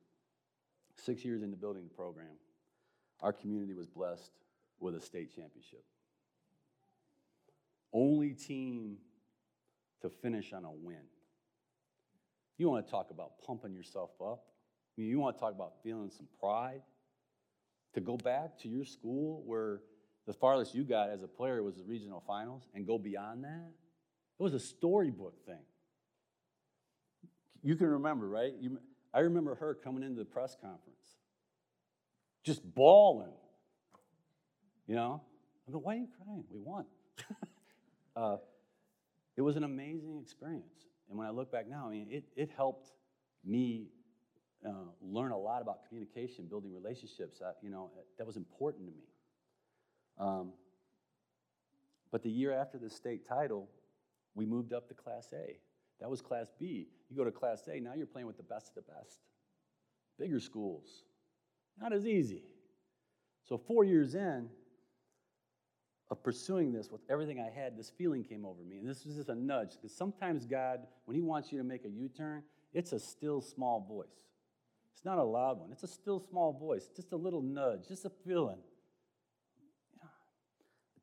[0.95, 2.37] Six years into building the program,
[3.19, 4.29] our community was blessed
[4.79, 5.83] with a state championship.
[7.93, 8.97] Only team
[10.01, 11.03] to finish on a win.
[12.57, 14.43] You want to talk about pumping yourself up?
[14.97, 16.81] You want to talk about feeling some pride?
[17.93, 19.81] To go back to your school where
[20.27, 23.71] the farthest you got as a player was the regional finals and go beyond that?
[24.39, 25.63] It was a storybook thing.
[27.63, 28.53] You can remember, right?
[28.59, 28.79] You,
[29.13, 31.17] I remember her coming into the press conference,
[32.43, 33.33] just bawling.
[34.87, 35.21] You know?
[35.67, 36.43] I go, why are you crying?
[36.49, 36.85] We won.
[38.15, 38.37] uh,
[39.37, 40.87] it was an amazing experience.
[41.09, 42.91] And when I look back now, I mean, it, it helped
[43.43, 43.87] me
[44.65, 44.71] uh,
[45.01, 47.41] learn a lot about communication, building relationships.
[47.41, 49.03] Uh, you know, that was important to me.
[50.19, 50.51] Um,
[52.11, 53.69] but the year after the state title,
[54.35, 55.57] we moved up to Class A.
[55.99, 56.87] That was Class B.
[57.09, 59.19] You go to Class A, now you're playing with the best of the best.
[60.19, 61.03] Bigger schools.
[61.79, 62.43] Not as easy.
[63.43, 64.49] So, four years in,
[66.11, 68.77] of pursuing this with everything I had, this feeling came over me.
[68.77, 69.71] And this was just a nudge.
[69.81, 72.43] Because sometimes God, when He wants you to make a U turn,
[72.73, 74.07] it's a still small voice.
[74.93, 78.05] It's not a loud one, it's a still small voice, just a little nudge, just
[78.05, 78.59] a feeling.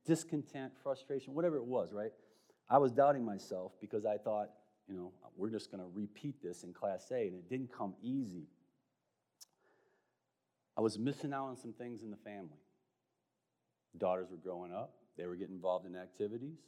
[0.05, 2.13] Discontent, frustration, whatever it was, right?
[2.71, 4.51] I was doubting myself because I thought,
[4.89, 7.95] you know, we're just going to repeat this in Class A, and it didn't come
[8.03, 8.47] easy.
[10.77, 12.61] I was missing out on some things in the family.
[13.97, 16.59] Daughters were growing up, they were getting involved in activities.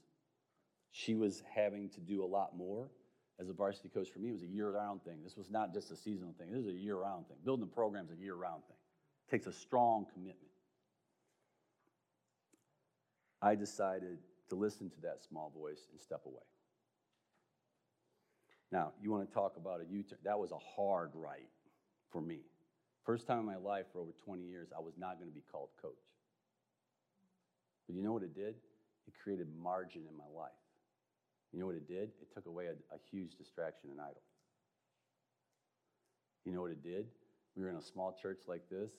[0.90, 2.90] She was having to do a lot more.
[3.38, 5.22] As a varsity coach for me, it was a year round thing.
[5.22, 7.38] This was not just a seasonal thing, this is a year round thing.
[7.42, 8.76] Building a program is a year round thing,
[9.26, 10.36] it takes a strong commitment.
[13.40, 14.18] I decided
[14.50, 16.42] to listen to that small voice and step away.
[18.70, 20.18] Now, you want to talk about a U turn?
[20.24, 21.48] That was a hard right
[22.10, 22.40] for me.
[23.06, 25.42] First time in my life for over 20 years, I was not going to be
[25.50, 26.09] called coach.
[27.90, 28.54] But you know what it did?
[29.08, 30.52] It created margin in my life.
[31.52, 32.10] You know what it did?
[32.22, 34.22] It took away a, a huge distraction and idol.
[36.44, 37.06] You know what it did?
[37.56, 38.92] We were in a small church like this.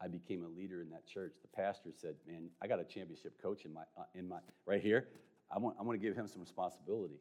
[0.00, 1.34] I became a leader in that church.
[1.42, 4.80] The pastor said, "Man, I got a championship coach in my uh, in my right
[4.80, 5.08] here.
[5.54, 7.20] I want I want to give him some responsibility."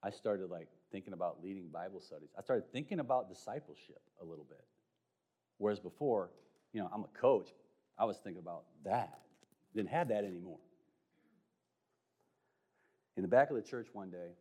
[0.00, 2.28] I started like thinking about leading Bible studies.
[2.38, 4.64] I started thinking about discipleship a little bit.
[5.58, 6.30] Whereas before,
[6.72, 7.48] you know, I'm a coach.
[7.98, 9.18] I was thinking about that.
[9.74, 10.58] Didn't have that anymore.
[13.16, 14.32] In the back of the church one day,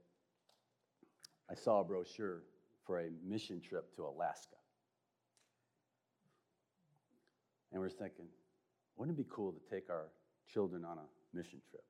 [1.50, 2.44] I saw a brochure
[2.86, 4.56] for a mission trip to Alaska.
[7.72, 8.26] And we're thinking,
[8.98, 10.08] wouldn't it be cool to take our
[10.52, 11.84] children on a mission trip?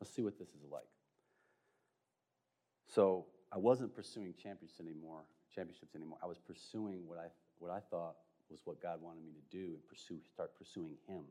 [0.00, 0.84] Let's see what this is like.
[2.86, 5.22] So I wasn't pursuing championships anymore,
[5.54, 6.18] championships anymore.
[6.22, 7.26] I was pursuing what I,
[7.58, 8.16] what I thought
[8.48, 11.24] was what God wanted me to do and pursue, start pursuing Him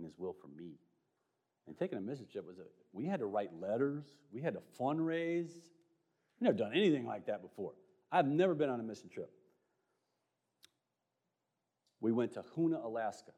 [0.00, 0.72] and His will for me.
[1.66, 4.60] And taking a mission trip was a, we had to write letters, we had to
[4.80, 5.52] fundraise.
[6.40, 7.72] We've never done anything like that before.
[8.10, 9.30] I've never been on a mission trip.
[12.00, 13.32] We went to Hoonah, Alaska.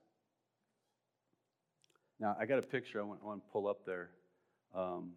[2.20, 4.10] Now, I got a picture I want, I want to pull up there.
[4.74, 5.10] Um,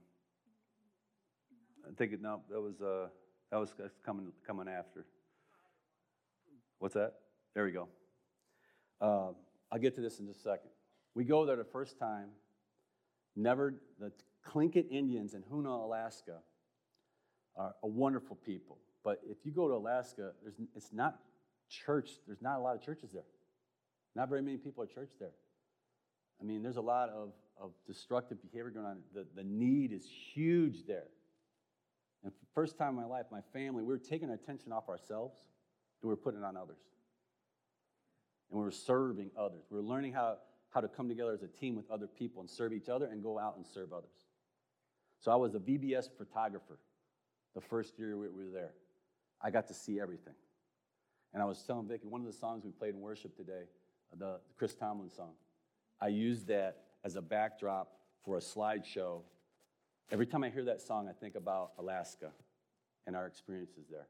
[1.87, 3.07] I think it, no, that was, uh,
[3.51, 3.71] that was
[4.03, 5.05] coming, coming after.
[6.79, 7.13] What's that?
[7.53, 7.87] There we go.
[8.99, 9.29] Uh,
[9.71, 10.71] I'll get to this in just a second.
[11.15, 12.27] We go there the first time.
[13.35, 14.11] Never, the
[14.47, 16.39] Tlingit Indians in Hoonah, Alaska
[17.55, 18.77] are a wonderful people.
[19.03, 21.19] But if you go to Alaska, there's, it's not
[21.69, 23.23] church, there's not a lot of churches there.
[24.15, 25.33] Not very many people at church there.
[26.39, 28.97] I mean, there's a lot of, of destructive behavior going on.
[29.13, 31.07] The, the need is huge there.
[32.23, 34.89] And for the first time in my life, my family, we were taking attention off
[34.89, 35.37] ourselves
[36.01, 36.79] and we were putting it on others.
[38.49, 39.63] And we were serving others.
[39.69, 40.37] We were learning how,
[40.75, 43.23] how to come together as a team with other people and serve each other and
[43.23, 44.27] go out and serve others.
[45.21, 46.77] So I was a VBS photographer
[47.55, 48.73] the first year we were there.
[49.41, 50.33] I got to see everything.
[51.33, 53.63] And I was telling Vicki, one of the songs we played in worship today,
[54.19, 55.31] the Chris Tomlin song.
[56.01, 57.93] I used that as a backdrop
[58.25, 59.21] for a slideshow.
[60.11, 62.31] Every time I hear that song, I think about Alaska
[63.07, 64.07] and our experiences there.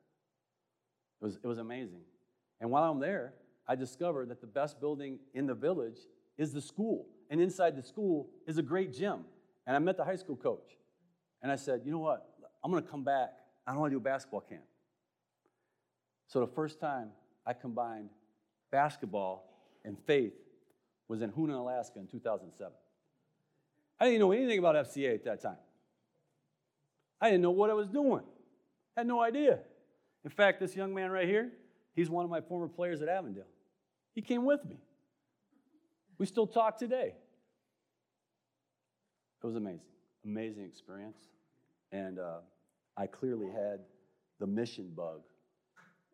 [1.21, 2.01] It was, it was amazing.
[2.59, 3.33] And while I'm there,
[3.67, 5.97] I discovered that the best building in the village
[6.37, 7.07] is the school.
[7.29, 9.25] And inside the school is a great gym.
[9.65, 10.77] And I met the high school coach.
[11.41, 12.29] And I said, you know what?
[12.63, 13.33] I'm going to come back.
[13.65, 14.63] I don't want to do a basketball camp.
[16.27, 17.09] So the first time
[17.45, 18.09] I combined
[18.71, 19.49] basketball
[19.83, 20.33] and faith
[21.07, 22.73] was in Hoonah, Alaska in 2007.
[23.99, 25.57] I didn't know anything about FCA at that time.
[27.21, 28.23] I didn't know what I was doing.
[28.97, 29.59] I had no idea.
[30.23, 31.51] In fact, this young man right here,
[31.95, 33.47] he's one of my former players at Avondale.
[34.13, 34.77] He came with me.
[36.17, 37.13] We still talk today.
[39.43, 39.81] It was amazing,
[40.23, 41.19] amazing experience.
[41.91, 42.39] And uh,
[42.97, 43.81] I clearly had
[44.39, 45.21] the mission bug.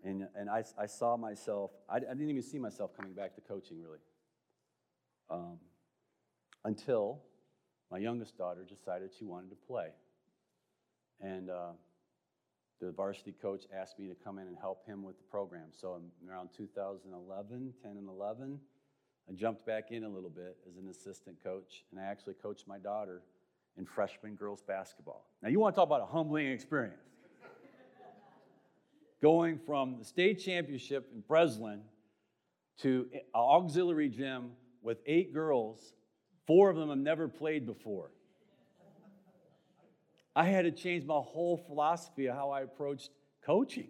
[0.03, 3.41] And, and I, I saw myself, I, I didn't even see myself coming back to
[3.41, 3.99] coaching really.
[5.29, 5.59] Um,
[6.65, 7.21] until
[7.91, 9.89] my youngest daughter decided she wanted to play.
[11.21, 11.71] And uh,
[12.79, 15.67] the varsity coach asked me to come in and help him with the program.
[15.71, 18.59] So around 2011, 10 and 11,
[19.29, 22.67] I jumped back in a little bit as an assistant coach, and I actually coached
[22.67, 23.21] my daughter
[23.77, 25.25] in freshman girls basketball.
[25.41, 27.01] Now, you want to talk about a humbling experience
[29.21, 31.81] going from the state championship in Breslin
[32.79, 35.93] to an auxiliary gym with eight girls.
[36.47, 38.11] Four of them have never played before.
[40.35, 43.11] I had to change my whole philosophy of how I approached
[43.45, 43.89] coaching.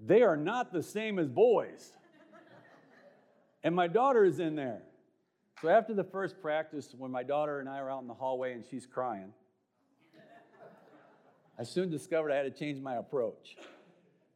[0.00, 1.92] They are not the same as boys.
[3.62, 4.82] And my daughter is in there.
[5.60, 8.54] So after the first practice, when my daughter and I are out in the hallway
[8.54, 9.32] and she's crying,
[11.58, 13.56] I soon discovered I had to change my approach.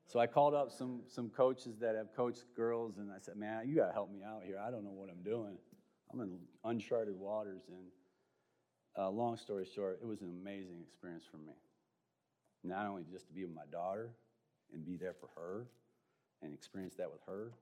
[0.07, 3.67] So I called up some, some coaches that have coached girls, and I said, Man,
[3.67, 4.61] you got to help me out here.
[4.65, 5.57] I don't know what I'm doing.
[6.13, 7.63] I'm in uncharted waters.
[7.69, 7.87] And
[8.97, 11.55] uh, long story short, it was an amazing experience for me.
[12.63, 14.11] Not only just to be with my daughter
[14.73, 15.67] and be there for her
[16.43, 17.53] and experience that with her,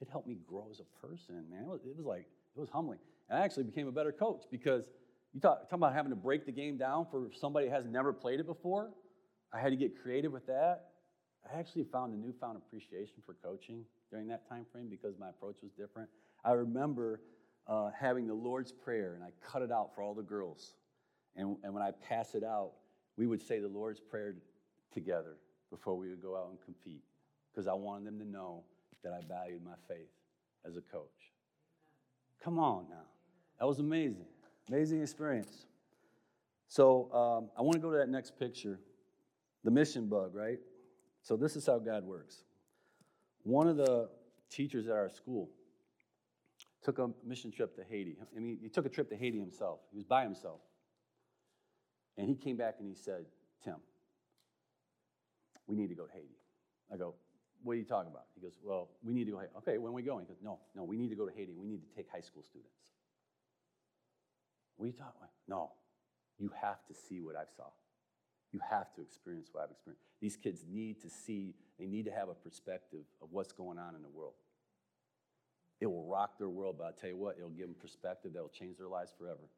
[0.00, 1.62] it helped me grow as a person, man.
[1.64, 2.98] It was, it was like, it was humbling.
[3.28, 4.84] And I actually became a better coach because
[5.34, 8.40] you talk, about having to break the game down for somebody who has never played
[8.40, 8.90] it before.
[9.52, 10.86] I had to get creative with that.
[11.50, 15.56] I actually found a newfound appreciation for coaching during that time frame because my approach
[15.62, 16.08] was different.
[16.44, 17.20] I remember
[17.66, 20.74] uh, having the Lord's Prayer, and I cut it out for all the girls.
[21.36, 22.72] And, and when I pass it out,
[23.16, 24.34] we would say the Lord's Prayer
[24.92, 25.36] together
[25.70, 27.02] before we would go out and compete
[27.52, 28.62] because I wanted them to know
[29.02, 30.10] that I valued my faith
[30.66, 31.32] as a coach.
[32.42, 33.04] Come on now.
[33.58, 34.26] That was amazing.
[34.68, 35.66] Amazing experience.
[36.68, 38.78] So um, I want to go to that next picture
[39.64, 40.58] the mission bug, right?
[41.22, 42.44] So this is how God works.
[43.42, 44.08] One of the
[44.48, 45.50] teachers at our school
[46.84, 48.16] took a mission trip to Haiti.
[48.36, 49.80] I mean, he took a trip to Haiti himself.
[49.90, 50.60] He was by himself.
[52.16, 53.24] And he came back and he said,
[53.64, 53.74] Tim,
[55.66, 56.38] we need to go to Haiti.
[56.92, 57.14] I go,
[57.62, 58.24] what are you talking about?
[58.34, 59.42] He goes, well, we need to go.
[59.58, 60.24] Okay, when are we going?
[60.24, 61.52] He goes, no, no, we need to go to Haiti.
[61.56, 62.72] We need to take high school students.
[64.78, 65.30] Talking about?
[65.48, 65.70] No,
[66.38, 67.64] you have to see what I've saw.
[68.52, 70.04] You have to experience what I've experienced.
[70.20, 73.94] These kids need to see, they need to have a perspective of what's going on
[73.94, 74.34] in the world.
[75.80, 78.40] It will rock their world, but I'll tell you what, it'll give them perspective that
[78.40, 79.48] will change their lives forever.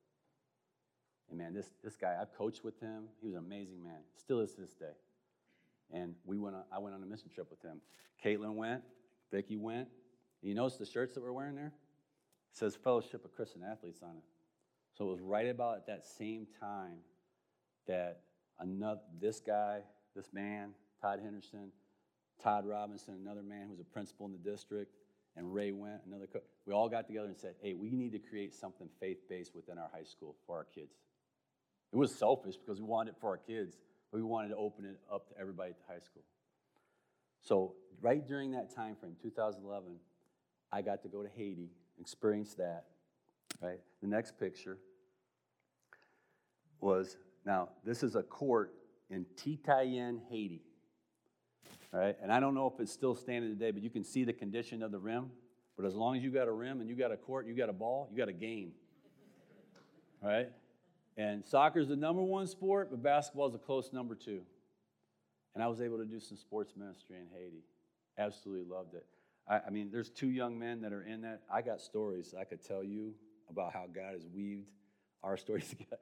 [1.28, 3.04] And man, this, this guy, I've coached with him.
[3.20, 4.94] He was an amazing man, still is to this day.
[5.92, 7.80] And we went on, I went on a mission trip with him.
[8.24, 8.82] Caitlin went,
[9.32, 9.88] Vicki went.
[10.42, 11.72] And you notice the shirts that we're wearing there?
[12.52, 14.24] It says Fellowship of Christian Athletes on it.
[14.96, 16.98] So it was right about at that same time
[17.86, 18.20] that
[18.58, 19.80] another, this guy,
[20.14, 20.70] this man,
[21.00, 21.70] Todd Henderson,
[22.42, 24.92] Todd Robinson, another man who was a principal in the district,
[25.36, 26.42] and Ray went, another coach.
[26.66, 29.78] We all got together and said, hey, we need to create something faith based within
[29.78, 30.94] our high school for our kids.
[31.92, 33.76] It was selfish because we wanted it for our kids,
[34.10, 36.22] but we wanted to open it up to everybody at the high school.
[37.42, 39.96] So, right during that time frame, 2011,
[40.72, 42.84] I got to go to Haiti, experience that.
[43.60, 43.80] Right?
[44.00, 44.78] The next picture
[46.80, 48.74] was now, this is a court
[49.10, 50.62] in Titanyen, Haiti.
[51.90, 54.32] Right, and I don't know if it's still standing today, but you can see the
[54.32, 55.30] condition of the rim.
[55.74, 57.70] But as long as you got a rim and you got a court, you got
[57.70, 58.72] a ball, you got a game.
[60.22, 60.50] Right?
[61.18, 64.42] And soccer is the number one sport, but basketball is a close number two.
[65.54, 67.64] And I was able to do some sports ministry in Haiti.
[68.16, 69.04] Absolutely loved it.
[69.48, 71.42] I, I mean, there's two young men that are in that.
[71.52, 73.14] I got stories I could tell you
[73.50, 74.70] about how God has weaved
[75.24, 75.98] our stories together.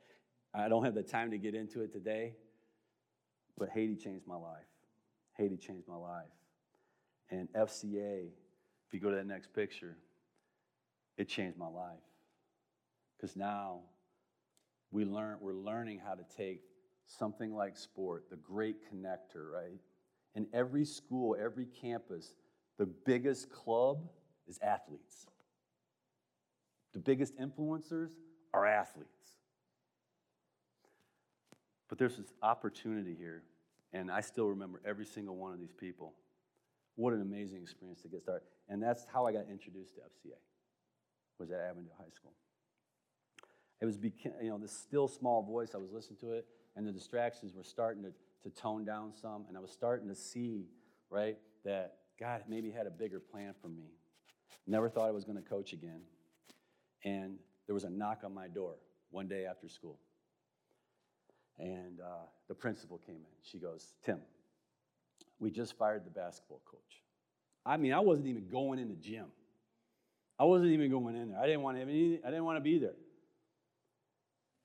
[0.53, 2.35] I don't have the time to get into it today,
[3.57, 4.65] but Haiti changed my life.
[5.39, 6.25] Haiti changed my life.
[7.31, 8.29] And FCA,
[8.87, 9.97] if you go to that next picture,
[11.17, 11.97] it changed my life.
[13.17, 13.81] Because now
[14.91, 16.63] we learn, we're learning how to take
[17.07, 19.81] something like sport, the great connector, right?
[20.35, 22.35] In every school, every campus,
[22.79, 23.99] the biggest club
[24.47, 25.27] is athletes.
[26.93, 28.11] The biggest influencers
[28.53, 29.11] are athletes.
[31.89, 33.43] But there's this opportunity here,
[33.93, 36.15] and I still remember every single one of these people.
[36.97, 38.47] What an amazing experience to get started.
[38.69, 40.39] And that's how I got introduced to FCA,
[41.39, 42.33] was at Avondale High School.
[43.81, 46.93] It was, you know, this still small voice, I was listening to it, and the
[46.93, 48.13] distractions were starting to,
[48.43, 50.67] to tone down some, and I was starting to see,
[51.11, 53.91] right, that God maybe had a bigger plan for me.
[54.67, 56.01] Never thought I was going to coach again.
[57.05, 57.37] And
[57.67, 58.77] there was a knock on my door
[59.11, 59.99] one day after school.
[61.59, 63.37] And uh, the principal came in.
[63.43, 64.21] She goes, Tim,
[65.39, 67.03] we just fired the basketball coach.
[67.65, 69.27] I mean, I wasn't even going in the gym.
[70.39, 71.41] I wasn't even going in there.
[71.41, 72.95] I didn't want to have any, I didn't want to be there.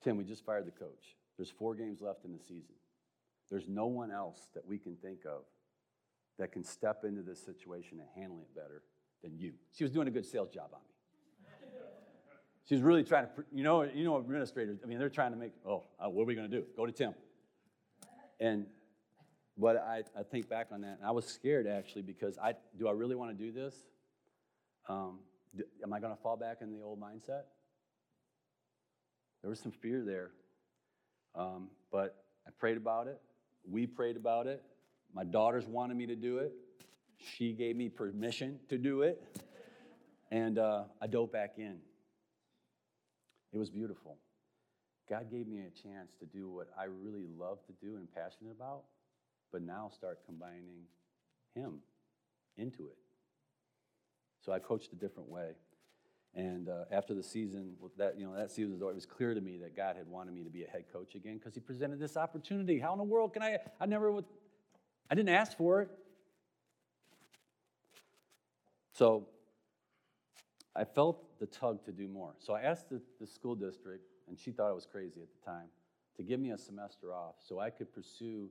[0.02, 1.16] Tim, we just fired the coach.
[1.36, 2.74] There's four games left in the season.
[3.50, 5.42] There's no one else that we can think of
[6.38, 8.82] that can step into this situation and handle it better
[9.22, 9.52] than you.
[9.76, 10.92] She was doing a good sales job on me.
[12.68, 14.78] She's really trying to, you know, you know, administrators.
[14.82, 15.52] I mean, they're trying to make.
[15.66, 16.64] Oh, uh, what are we going to do?
[16.76, 17.14] Go to Tim.
[18.40, 18.66] And,
[19.58, 22.88] but I, I think back on that, and I was scared actually because I do
[22.88, 23.74] I really want to do this?
[24.88, 25.18] Um,
[25.82, 27.42] am I going to fall back in the old mindset?
[29.42, 30.30] There was some fear there,
[31.34, 33.20] um, but I prayed about it.
[33.68, 34.62] We prayed about it.
[35.12, 36.52] My daughters wanted me to do it.
[37.36, 39.22] She gave me permission to do it,
[40.30, 41.78] and uh, I dove back in.
[43.52, 44.16] It was beautiful.
[45.08, 48.52] God gave me a chance to do what I really love to do and passionate
[48.52, 48.84] about,
[49.50, 50.86] but now start combining
[51.54, 51.80] Him
[52.56, 52.96] into it.
[54.44, 55.50] So I coached a different way.
[56.34, 59.40] And uh, after the season, that you know that season was it was clear to
[59.40, 61.98] me that God had wanted me to be a head coach again because He presented
[61.98, 62.78] this opportunity.
[62.78, 63.58] How in the world can I?
[63.78, 64.24] I never would.
[65.10, 65.90] I didn't ask for it.
[68.92, 69.26] So
[70.74, 72.34] I felt the tug to do more.
[72.38, 75.50] So I asked the, the school district, and she thought I was crazy at the
[75.50, 75.66] time,
[76.16, 78.48] to give me a semester off so I could pursue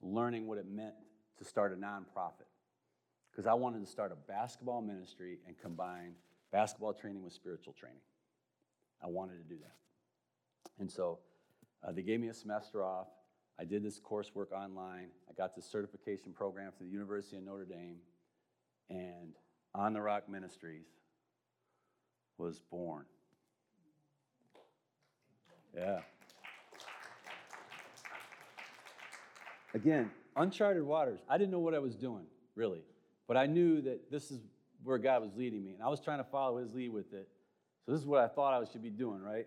[0.00, 0.94] learning what it meant
[1.38, 2.48] to start a nonprofit.
[3.30, 6.14] Because I wanted to start a basketball ministry and combine
[6.52, 8.00] basketball training with spiritual training.
[9.02, 9.76] I wanted to do that.
[10.78, 11.18] And so
[11.86, 13.08] uh, they gave me a semester off.
[13.58, 15.08] I did this coursework online.
[15.28, 17.96] I got this certification program from the University of Notre Dame.
[18.90, 19.34] And
[19.74, 20.86] On the Rock Ministries
[22.38, 23.04] was born.
[25.74, 26.00] Yeah.
[29.74, 31.20] Again, uncharted waters.
[31.28, 32.24] I didn't know what I was doing,
[32.54, 32.82] really.
[33.26, 34.40] But I knew that this is
[34.86, 35.72] where God was leading me.
[35.72, 37.28] And I was trying to follow his lead with it.
[37.84, 39.46] So this is what I thought I should be doing, right?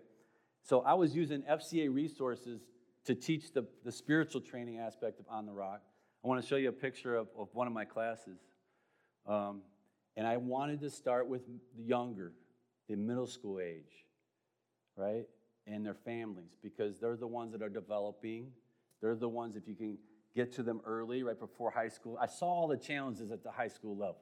[0.62, 2.60] So I was using FCA resources
[3.06, 5.80] to teach the, the spiritual training aspect of On the Rock.
[6.22, 8.38] I want to show you a picture of, of one of my classes.
[9.26, 9.62] Um,
[10.16, 12.32] and I wanted to start with the younger,
[12.88, 14.04] the middle school age,
[14.96, 15.24] right?
[15.66, 18.48] And their families, because they're the ones that are developing.
[19.00, 19.96] They're the ones, if you can
[20.34, 22.18] get to them early, right before high school.
[22.20, 24.20] I saw all the challenges at the high school level.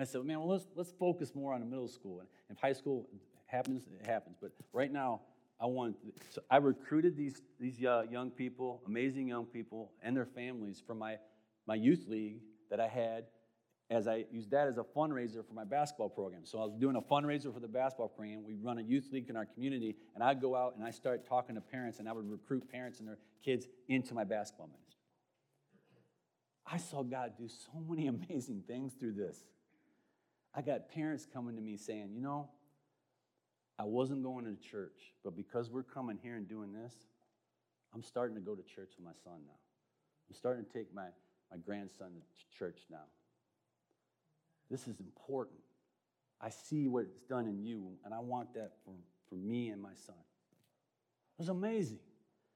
[0.00, 2.20] I said, man, well, let's, let's focus more on the middle school.
[2.20, 3.08] And if high school
[3.46, 4.36] happens, it happens.
[4.40, 5.20] But right now,
[5.60, 5.96] I want,
[6.30, 11.16] so I recruited these, these young people, amazing young people, and their families from my,
[11.66, 12.38] my youth league
[12.70, 13.24] that I had
[13.90, 16.42] as I used that as a fundraiser for my basketball program.
[16.44, 18.44] So I was doing a fundraiser for the basketball program.
[18.44, 21.26] We run a youth league in our community, and I'd go out and I start
[21.26, 25.00] talking to parents, and I would recruit parents and their kids into my basketball ministry.
[26.64, 29.42] I saw God do so many amazing things through this.
[30.54, 32.48] I got parents coming to me saying, you know,
[33.78, 36.92] I wasn't going to church, but because we're coming here and doing this,
[37.94, 39.58] I'm starting to go to church with my son now.
[40.28, 41.06] I'm starting to take my,
[41.50, 43.04] my grandson to church now.
[44.70, 45.58] This is important.
[46.40, 48.94] I see what it's done in you, and I want that for,
[49.28, 50.14] for me and my son.
[51.38, 51.98] It was amazing.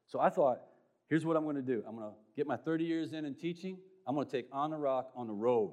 [0.07, 0.61] So I thought,
[1.09, 3.35] here's what I'm going to do I'm going to get my 30 years in in
[3.35, 3.79] teaching.
[4.07, 5.73] I'm going to take On the Rock on the road.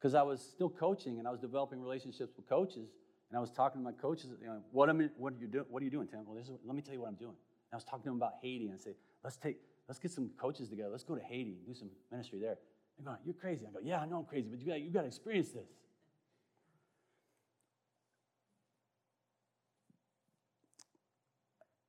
[0.00, 2.88] Because I was still coaching and I was developing relationships with coaches.
[3.28, 5.46] And I was talking to my coaches, you know, what, am I, what, are, you
[5.46, 6.20] do, what are you doing, Tim?
[6.26, 7.36] Well, is, let me tell you what I'm doing.
[7.36, 10.10] And I was talking to them about Haiti and I say, let's take, let's get
[10.10, 10.90] some coaches together.
[10.90, 12.56] Let's go to Haiti and do some ministry there.
[12.96, 13.66] They're going, you're crazy.
[13.68, 15.68] I go, yeah, I know I'm crazy, but you got, you to experience this.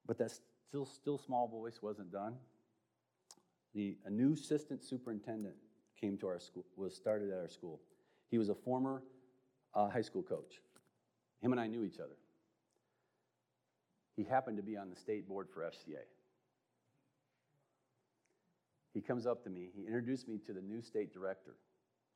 [0.06, 0.32] But that
[0.68, 2.36] still, still small voice wasn't done
[3.74, 5.56] the, a new assistant superintendent
[6.00, 7.80] came to our school, was started at our school.
[8.32, 9.04] He was a former
[9.76, 10.62] uh, high school coach.
[11.42, 12.16] Him and I knew each other.
[14.16, 16.04] He happened to be on the state board for FCA.
[18.94, 21.56] He comes up to me, he introduced me to the new state director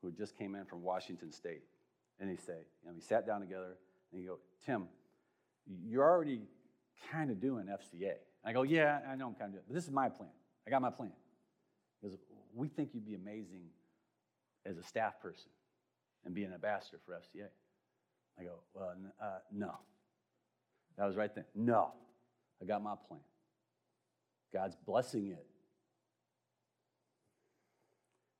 [0.01, 1.63] who just came in from Washington State.
[2.19, 3.77] And he say, you know, we sat down together
[4.11, 4.87] and he go, Tim,
[5.85, 6.41] you're already
[7.11, 8.11] kind of doing FCA.
[8.43, 10.09] And I go, yeah, I know I'm kind of doing it, but this is my
[10.09, 10.29] plan.
[10.67, 11.11] I got my plan.
[12.01, 12.17] Because
[12.53, 13.63] we think you'd be amazing
[14.65, 15.49] as a staff person
[16.25, 17.47] and be an ambassador for FCA.
[18.39, 19.71] I go, well, uh, no.
[20.97, 21.45] That was right then.
[21.53, 21.91] No.
[22.61, 23.21] I got my plan.
[24.53, 25.45] God's blessing it.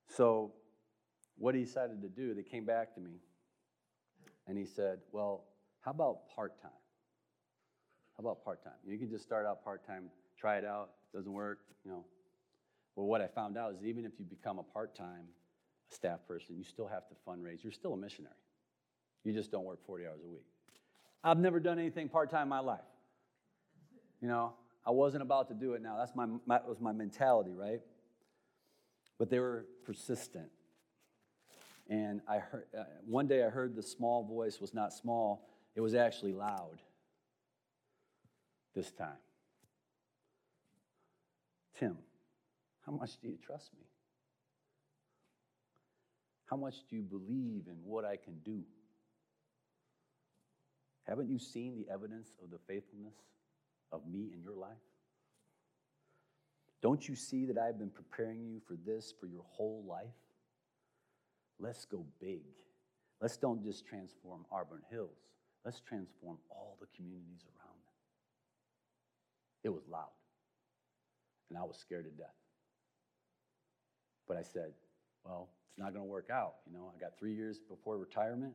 [0.10, 0.54] So,
[1.38, 3.20] what he decided to do, they came back to me
[4.48, 5.44] and he said, Well,
[5.82, 6.72] how about part time?
[8.16, 8.74] How about part time?
[8.86, 10.06] You can just start out part time,
[10.40, 12.06] try it out, doesn't work, you know,
[12.96, 15.26] well, what I found out is even if you become a part time
[15.90, 17.64] staff person, you still have to fundraise.
[17.64, 18.34] You're still a missionary.
[19.24, 20.46] You just don't work 40 hours a week.
[21.24, 22.80] I've never done anything part time in my life.
[24.22, 24.54] You know,
[24.86, 25.98] I wasn't about to do it now.
[25.98, 27.82] That's my, that was my mentality, right?
[29.18, 30.50] But they were persistent.
[31.90, 35.82] And I heard, uh, one day I heard the small voice was not small, it
[35.82, 36.82] was actually loud
[38.74, 39.18] this time.
[41.80, 41.98] Tim,
[42.86, 43.86] how much do you trust me?
[46.56, 48.62] How much do you believe in what I can do?
[51.04, 53.16] Haven't you seen the evidence of the faithfulness
[53.92, 54.78] of me in your life?
[56.82, 60.16] Don't you see that I've been preparing you for this for your whole life?
[61.60, 62.44] Let's go big.
[63.20, 65.20] Let's don't just transform Auburn Hills.
[65.66, 67.96] Let's transform all the communities around them.
[69.66, 70.16] It was loud.
[71.50, 72.30] And I was scared to death.
[74.26, 74.72] But I said,
[75.26, 76.56] well, it's not going to work out.
[76.68, 78.54] You know, I got three years before retirement,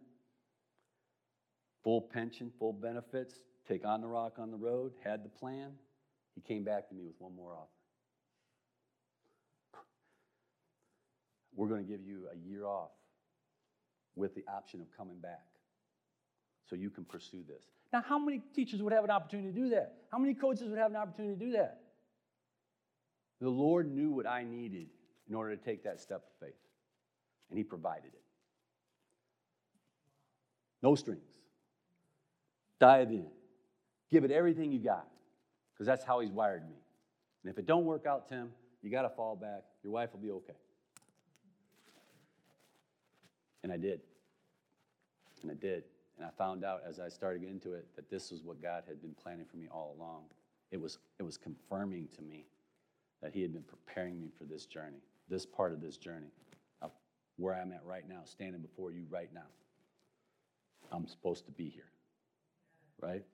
[1.83, 3.35] full pension, full benefits,
[3.69, 5.73] take on the rock on the road, had the plan.
[6.35, 7.67] He came back to me with one more offer.
[11.55, 12.93] We're going to give you a year off
[14.15, 15.45] with the option of coming back
[16.69, 17.65] so you can pursue this.
[17.93, 19.95] Now, how many teachers would have an opportunity to do that?
[20.13, 21.81] How many coaches would have an opportunity to do that?
[23.41, 24.87] The Lord knew what I needed
[25.31, 26.59] in order to take that step of faith,
[27.49, 28.23] and He provided it.
[30.83, 31.23] No strings.
[32.79, 33.27] Dive in.
[34.11, 35.07] Give it everything you got,
[35.73, 36.75] because that's how He's wired me.
[37.43, 38.51] And if it don't work out, Tim,
[38.83, 39.63] you got to fall back.
[39.83, 40.59] Your wife will be okay.
[43.63, 44.01] And I did.
[45.43, 45.85] And I did.
[46.19, 49.01] And I found out as I started into it that this was what God had
[49.01, 50.25] been planning for me all along.
[50.71, 52.47] It was, it was confirming to me
[53.23, 56.33] that He had been preparing me for this journey, this part of this journey,
[56.83, 56.91] of
[57.37, 59.47] where I'm at right now, standing before you right now.
[60.93, 61.91] I'm supposed to be here,
[63.01, 63.25] right?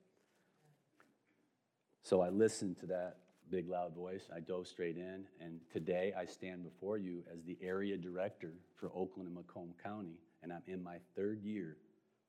[2.02, 3.16] So I listened to that
[3.50, 4.28] big loud voice.
[4.34, 8.90] I dove straight in, and today I stand before you as the area director for
[8.94, 11.78] Oakland and Macomb County, and I'm in my third year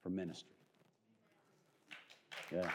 [0.01, 0.53] for ministry.
[2.51, 2.69] Yeah.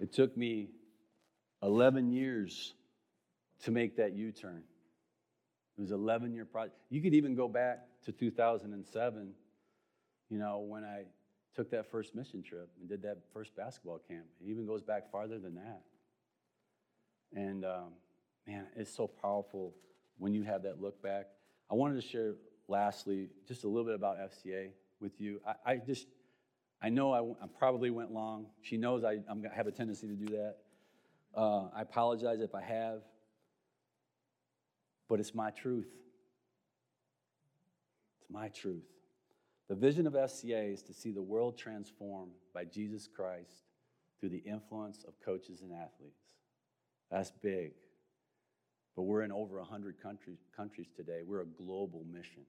[0.00, 0.68] It took me
[1.62, 2.74] 11 years
[3.64, 4.62] to make that U turn.
[5.76, 6.76] It was 11 year project.
[6.90, 9.30] You could even go back to 2007,
[10.28, 11.04] you know, when I
[11.54, 14.24] took that first mission trip and did that first basketball camp.
[14.40, 15.82] It even goes back farther than that.
[17.34, 17.92] And um,
[18.46, 19.74] man, it's so powerful
[20.18, 21.26] when you have that look back.
[21.70, 22.34] I wanted to share,
[22.66, 25.40] lastly, just a little bit about FCA with you.
[25.46, 26.06] I, I just,
[26.80, 28.46] I know I, I, probably went long.
[28.62, 30.56] She knows I I'm, have a tendency to do that.
[31.34, 33.02] Uh, I apologize if I have,
[35.08, 35.88] but it's my truth.
[38.20, 38.84] It's my truth.
[39.68, 43.64] The vision of FCA is to see the world transformed by Jesus Christ
[44.18, 46.24] through the influence of coaches and athletes.
[47.10, 47.72] That's big.
[48.96, 51.20] But we're in over 100 countries, countries today.
[51.24, 52.42] We're a global mission.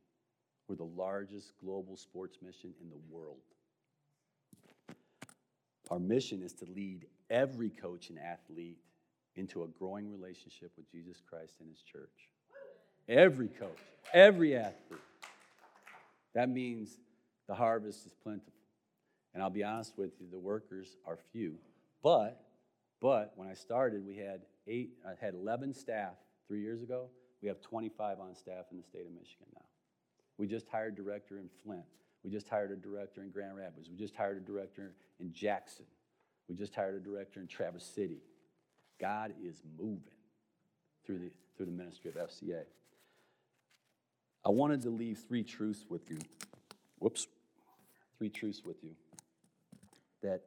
[0.67, 3.37] We're the largest global sports mission in the world.
[5.89, 8.77] Our mission is to lead every coach and athlete
[9.35, 12.29] into a growing relationship with Jesus Christ and His church.
[13.07, 13.79] Every coach,
[14.13, 14.99] every athlete.
[16.35, 16.99] That means
[17.47, 18.53] the harvest is plentiful.
[19.33, 21.55] And I'll be honest with you, the workers are few.
[22.03, 22.39] But,
[23.01, 26.13] but when I started, we had eight, I had 11 staff
[26.47, 27.07] three years ago.
[27.41, 29.65] We have 25 on staff in the state of Michigan now.
[30.37, 31.83] We just hired a director in Flint.
[32.23, 33.89] We just hired a director in Grand Rapids.
[33.89, 35.85] We just hired a director in Jackson.
[36.47, 38.21] We just hired a director in Traverse City.
[38.99, 40.01] God is moving
[41.05, 42.63] through the, through the ministry of FCA.
[44.45, 46.19] I wanted to leave three truths with you.
[46.99, 47.27] Whoops
[48.19, 48.91] three truths with you
[50.21, 50.41] that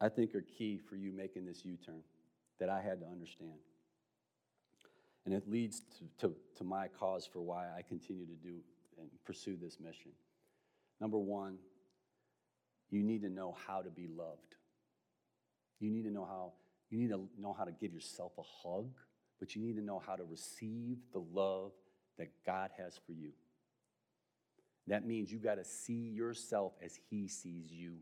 [0.00, 2.02] I think are key for you making this U turn
[2.60, 3.58] that I had to understand.
[5.24, 8.56] And it leads to, to, to, my cause for why I continue to do
[8.98, 10.12] and pursue this mission.
[11.00, 11.56] Number one,
[12.90, 14.56] you need to know how to be loved.
[15.80, 16.52] You need to know how
[16.90, 18.88] you need to know how to give yourself a hug,
[19.38, 21.72] but you need to know how to receive the love
[22.18, 23.32] that God has for you.
[24.86, 27.96] That means you got to see yourself as He sees you,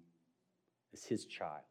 [0.95, 1.65] as His child.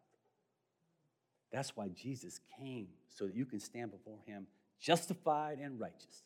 [1.53, 4.45] That's why Jesus came, so that you can stand before Him
[4.78, 6.24] justified and righteous,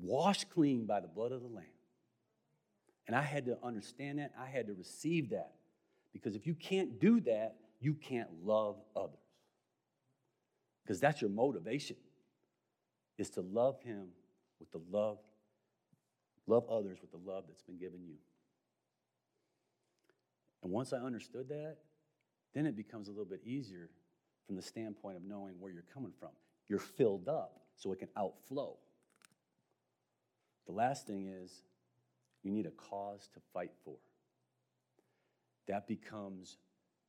[0.00, 1.64] washed clean by the blood of the Lamb.
[3.08, 4.32] And I had to understand that.
[4.38, 5.54] I had to receive that.
[6.12, 9.16] Because if you can't do that, you can't love others.
[10.84, 11.96] Because that's your motivation,
[13.18, 14.08] is to love Him
[14.60, 15.18] with the love
[16.48, 18.14] Love others with the love that's been given you.
[20.62, 21.76] And once I understood that,
[22.54, 23.90] then it becomes a little bit easier
[24.46, 26.30] from the standpoint of knowing where you're coming from.
[26.66, 28.76] You're filled up so it can outflow.
[30.66, 31.52] The last thing is
[32.42, 33.96] you need a cause to fight for.
[35.66, 36.56] That becomes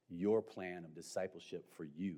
[0.09, 2.15] your plan of discipleship for you.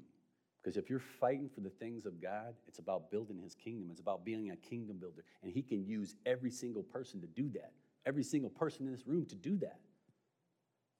[0.61, 3.89] Because if you're fighting for the things of God, it's about building his kingdom.
[3.89, 5.23] It's about being a kingdom builder.
[5.41, 7.73] And he can use every single person to do that,
[8.05, 9.79] every single person in this room to do that.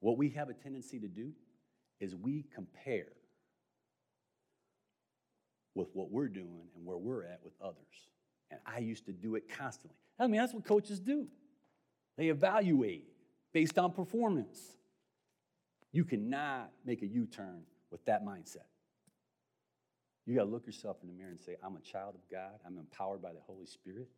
[0.00, 1.32] What we have a tendency to do
[2.00, 3.12] is we compare
[5.74, 8.08] with what we're doing and where we're at with others.
[8.50, 9.96] And I used to do it constantly.
[10.18, 11.28] I mean, that's what coaches do.
[12.16, 13.06] They evaluate
[13.52, 14.60] based on performance.
[15.92, 18.66] You cannot make a U turn with that mindset.
[20.26, 22.60] You got to look yourself in the mirror and say, I'm a child of God.
[22.66, 24.08] I'm empowered by the Holy Spirit.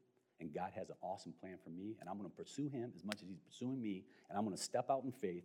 [0.41, 1.97] And God has an awesome plan for me.
[2.01, 4.05] And I'm going to pursue Him as much as He's pursuing me.
[4.29, 5.45] And I'm going to step out in faith.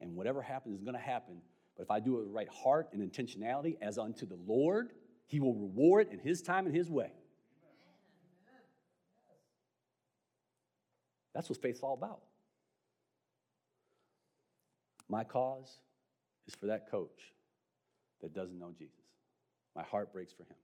[0.00, 1.36] And whatever happens is going to happen.
[1.76, 4.90] But if I do it with the right heart and intentionality as unto the Lord,
[5.26, 7.12] He will reward in His time and His way.
[11.36, 12.20] That's what faith's all about.
[15.06, 15.80] My cause
[16.48, 17.34] is for that coach
[18.22, 19.04] that doesn't know Jesus.
[19.74, 20.56] My heart breaks for him.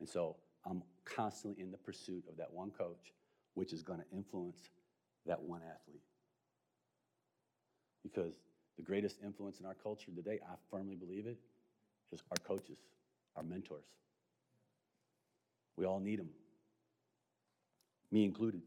[0.00, 0.36] And so
[0.66, 3.14] I'm constantly in the pursuit of that one coach,
[3.54, 4.58] which is going to influence
[5.24, 6.02] that one athlete.
[8.02, 8.34] Because
[8.76, 11.38] the greatest influence in our culture today, I firmly believe it,
[12.12, 12.76] is our coaches,
[13.34, 13.86] our mentors.
[15.78, 16.28] We all need them,
[18.12, 18.60] me included.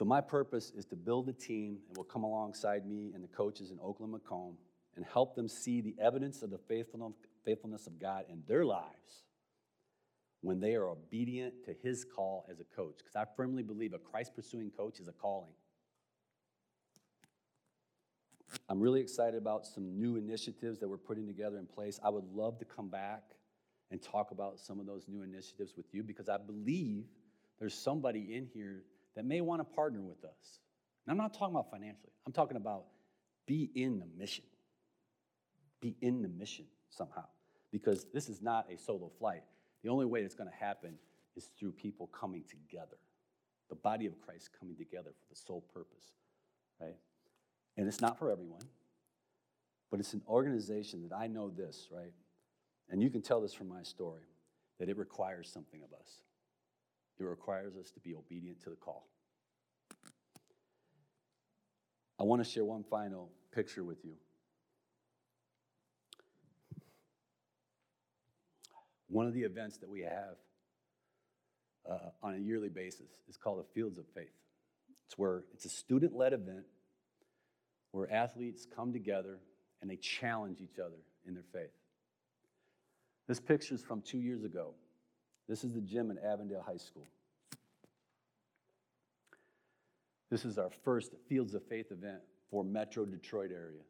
[0.00, 3.28] So, my purpose is to build a team and will come alongside me and the
[3.28, 4.56] coaches in Oakland Macomb
[4.96, 9.24] and help them see the evidence of the faithfulness of God in their lives
[10.40, 12.94] when they are obedient to his call as a coach.
[12.96, 15.52] Because I firmly believe a Christ pursuing coach is a calling.
[18.70, 22.00] I'm really excited about some new initiatives that we're putting together in place.
[22.02, 23.24] I would love to come back
[23.90, 27.04] and talk about some of those new initiatives with you because I believe
[27.58, 28.84] there's somebody in here
[29.16, 30.60] that may want to partner with us.
[31.06, 32.84] And I'm not talking about financially, I'm talking about
[33.46, 34.44] be in the mission.
[35.80, 37.24] Be in the mission somehow.
[37.72, 39.42] Because this is not a solo flight.
[39.82, 40.94] The only way it's going to happen
[41.36, 42.98] is through people coming together,
[43.68, 46.12] the body of Christ coming together for the sole purpose,
[46.80, 46.96] right?
[47.76, 48.62] And it's not for everyone,
[49.90, 52.12] but it's an organization that I know this, right?
[52.90, 54.24] And you can tell this from my story
[54.78, 56.20] that it requires something of us.
[57.20, 59.06] It requires us to be obedient to the call.
[62.18, 64.12] I want to share one final picture with you.
[69.08, 70.36] One of the events that we have
[71.90, 74.32] uh, on a yearly basis is called the Fields of Faith.
[75.06, 76.64] It's where it's a student-led event
[77.90, 79.40] where athletes come together
[79.82, 81.72] and they challenge each other in their faith.
[83.26, 84.74] This picture is from two years ago.
[85.50, 87.08] This is the gym at Avondale High School.
[90.30, 92.20] This is our first Fields of Faith event
[92.52, 93.80] for Metro Detroit area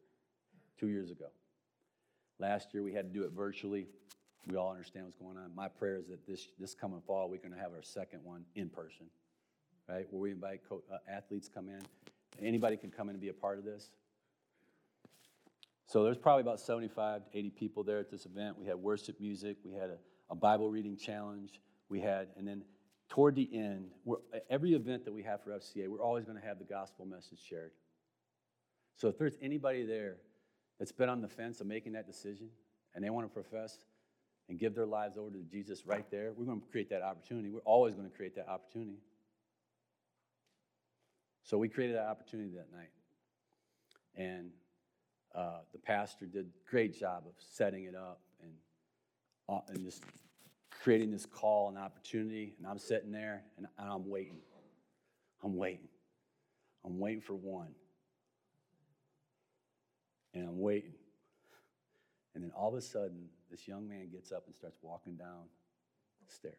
[0.79, 1.27] two years ago.
[2.39, 3.85] Last year we had to do it virtually.
[4.47, 5.53] We all understand what's going on.
[5.53, 8.43] My prayer is that this, this coming fall we're going to have our second one
[8.55, 9.05] in person,
[9.87, 10.07] right?
[10.09, 11.83] Where we invite co- uh, athletes come in.
[12.43, 13.91] Anybody can come in and be a part of this.
[15.85, 18.57] So there's probably about 75 to 80 people there at this event.
[18.57, 19.57] We had worship music.
[19.63, 19.97] We had a
[20.31, 21.59] a Bible reading challenge
[21.89, 22.63] we had, and then
[23.09, 23.91] toward the end,
[24.49, 27.39] every event that we have for FCA, we're always going to have the gospel message
[27.47, 27.71] shared.
[28.95, 30.15] So if there's anybody there
[30.79, 32.47] that's been on the fence of making that decision
[32.95, 33.77] and they want to profess
[34.47, 37.49] and give their lives over to Jesus right there, we're going to create that opportunity.
[37.49, 38.99] We're always going to create that opportunity.
[41.43, 42.91] So we created that opportunity that night.
[44.15, 44.51] And
[45.35, 48.21] uh, the pastor did a great job of setting it up
[49.47, 50.03] and uh, and just
[50.83, 52.55] creating this call and opportunity.
[52.57, 54.39] And I'm sitting there and, and I'm waiting.
[55.43, 55.87] I'm waiting.
[56.85, 57.73] I'm waiting for one.
[60.33, 60.93] And I'm waiting.
[62.33, 65.43] And then all of a sudden, this young man gets up and starts walking down
[66.25, 66.53] the stairs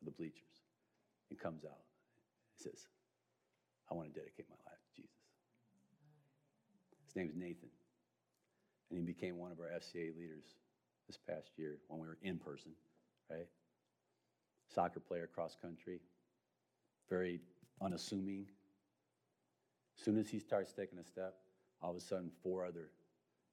[0.00, 0.62] of the bleachers
[1.30, 1.82] and comes out.
[2.56, 2.86] He says,
[3.90, 5.16] I want to dedicate my life to Jesus.
[7.06, 7.70] His name is Nathan.
[8.90, 10.54] And he became one of our FCA leaders
[11.08, 12.70] this past year when we were in person,
[13.30, 13.48] right?
[14.68, 16.00] Soccer player, cross country,
[17.08, 17.40] very
[17.80, 18.46] unassuming.
[19.98, 21.34] As soon as he starts taking a step,
[21.82, 22.90] all of a sudden, four other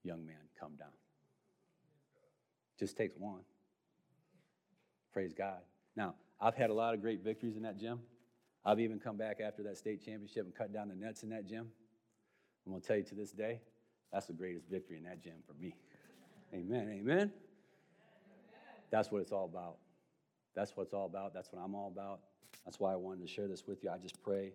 [0.04, 0.90] young men come down.
[2.78, 3.42] Just takes one.
[5.14, 5.60] Praise God.
[5.96, 8.00] Now, I've had a lot of great victories in that gym.
[8.66, 11.48] I've even come back after that state championship and cut down the nets in that
[11.48, 11.68] gym.
[12.66, 13.62] I'm going to tell you to this day,
[14.12, 15.76] that's the greatest victory in that gym for me.
[16.54, 16.90] Amen.
[17.00, 17.32] Amen.
[18.96, 19.76] That's what it's all about.
[20.56, 21.34] That's what it's all about.
[21.34, 22.22] That's what I'm all about.
[22.64, 23.90] That's why I wanted to share this with you.
[23.90, 24.54] I just pray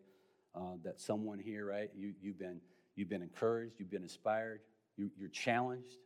[0.54, 2.58] uh, that someone here, right, you, you've, been,
[2.96, 4.60] you've been encouraged, you've been inspired,
[4.96, 5.98] you, you're challenged,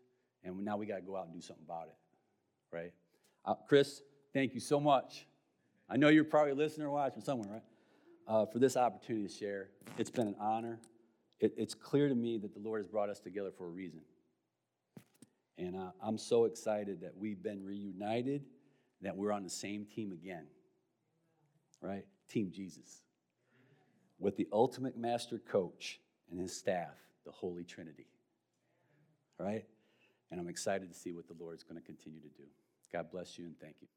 [0.43, 2.93] and now we got to go out and do something about it, right?
[3.45, 5.29] Uh, Chris, thank you so much.
[5.89, 7.63] I know you're probably listening or watching somewhere, right?
[8.27, 9.69] Uh, for this opportunity to share.
[9.97, 10.81] It's been an honor.
[11.39, 14.01] It, it's clear to me that the Lord has brought us together for a reason.
[15.57, 18.43] And uh, I'm so excited that we've been reunited,
[19.03, 20.47] that we're on the same team again.
[21.81, 22.05] Right?
[22.29, 23.03] Team Jesus.
[24.19, 26.01] with the ultimate master coach
[26.31, 26.95] and his staff,
[27.25, 28.07] the Holy Trinity.
[29.39, 29.65] Right?
[30.31, 32.45] And I'm excited to see what the Lord's going to continue to do.
[32.93, 33.89] God bless you and thank you.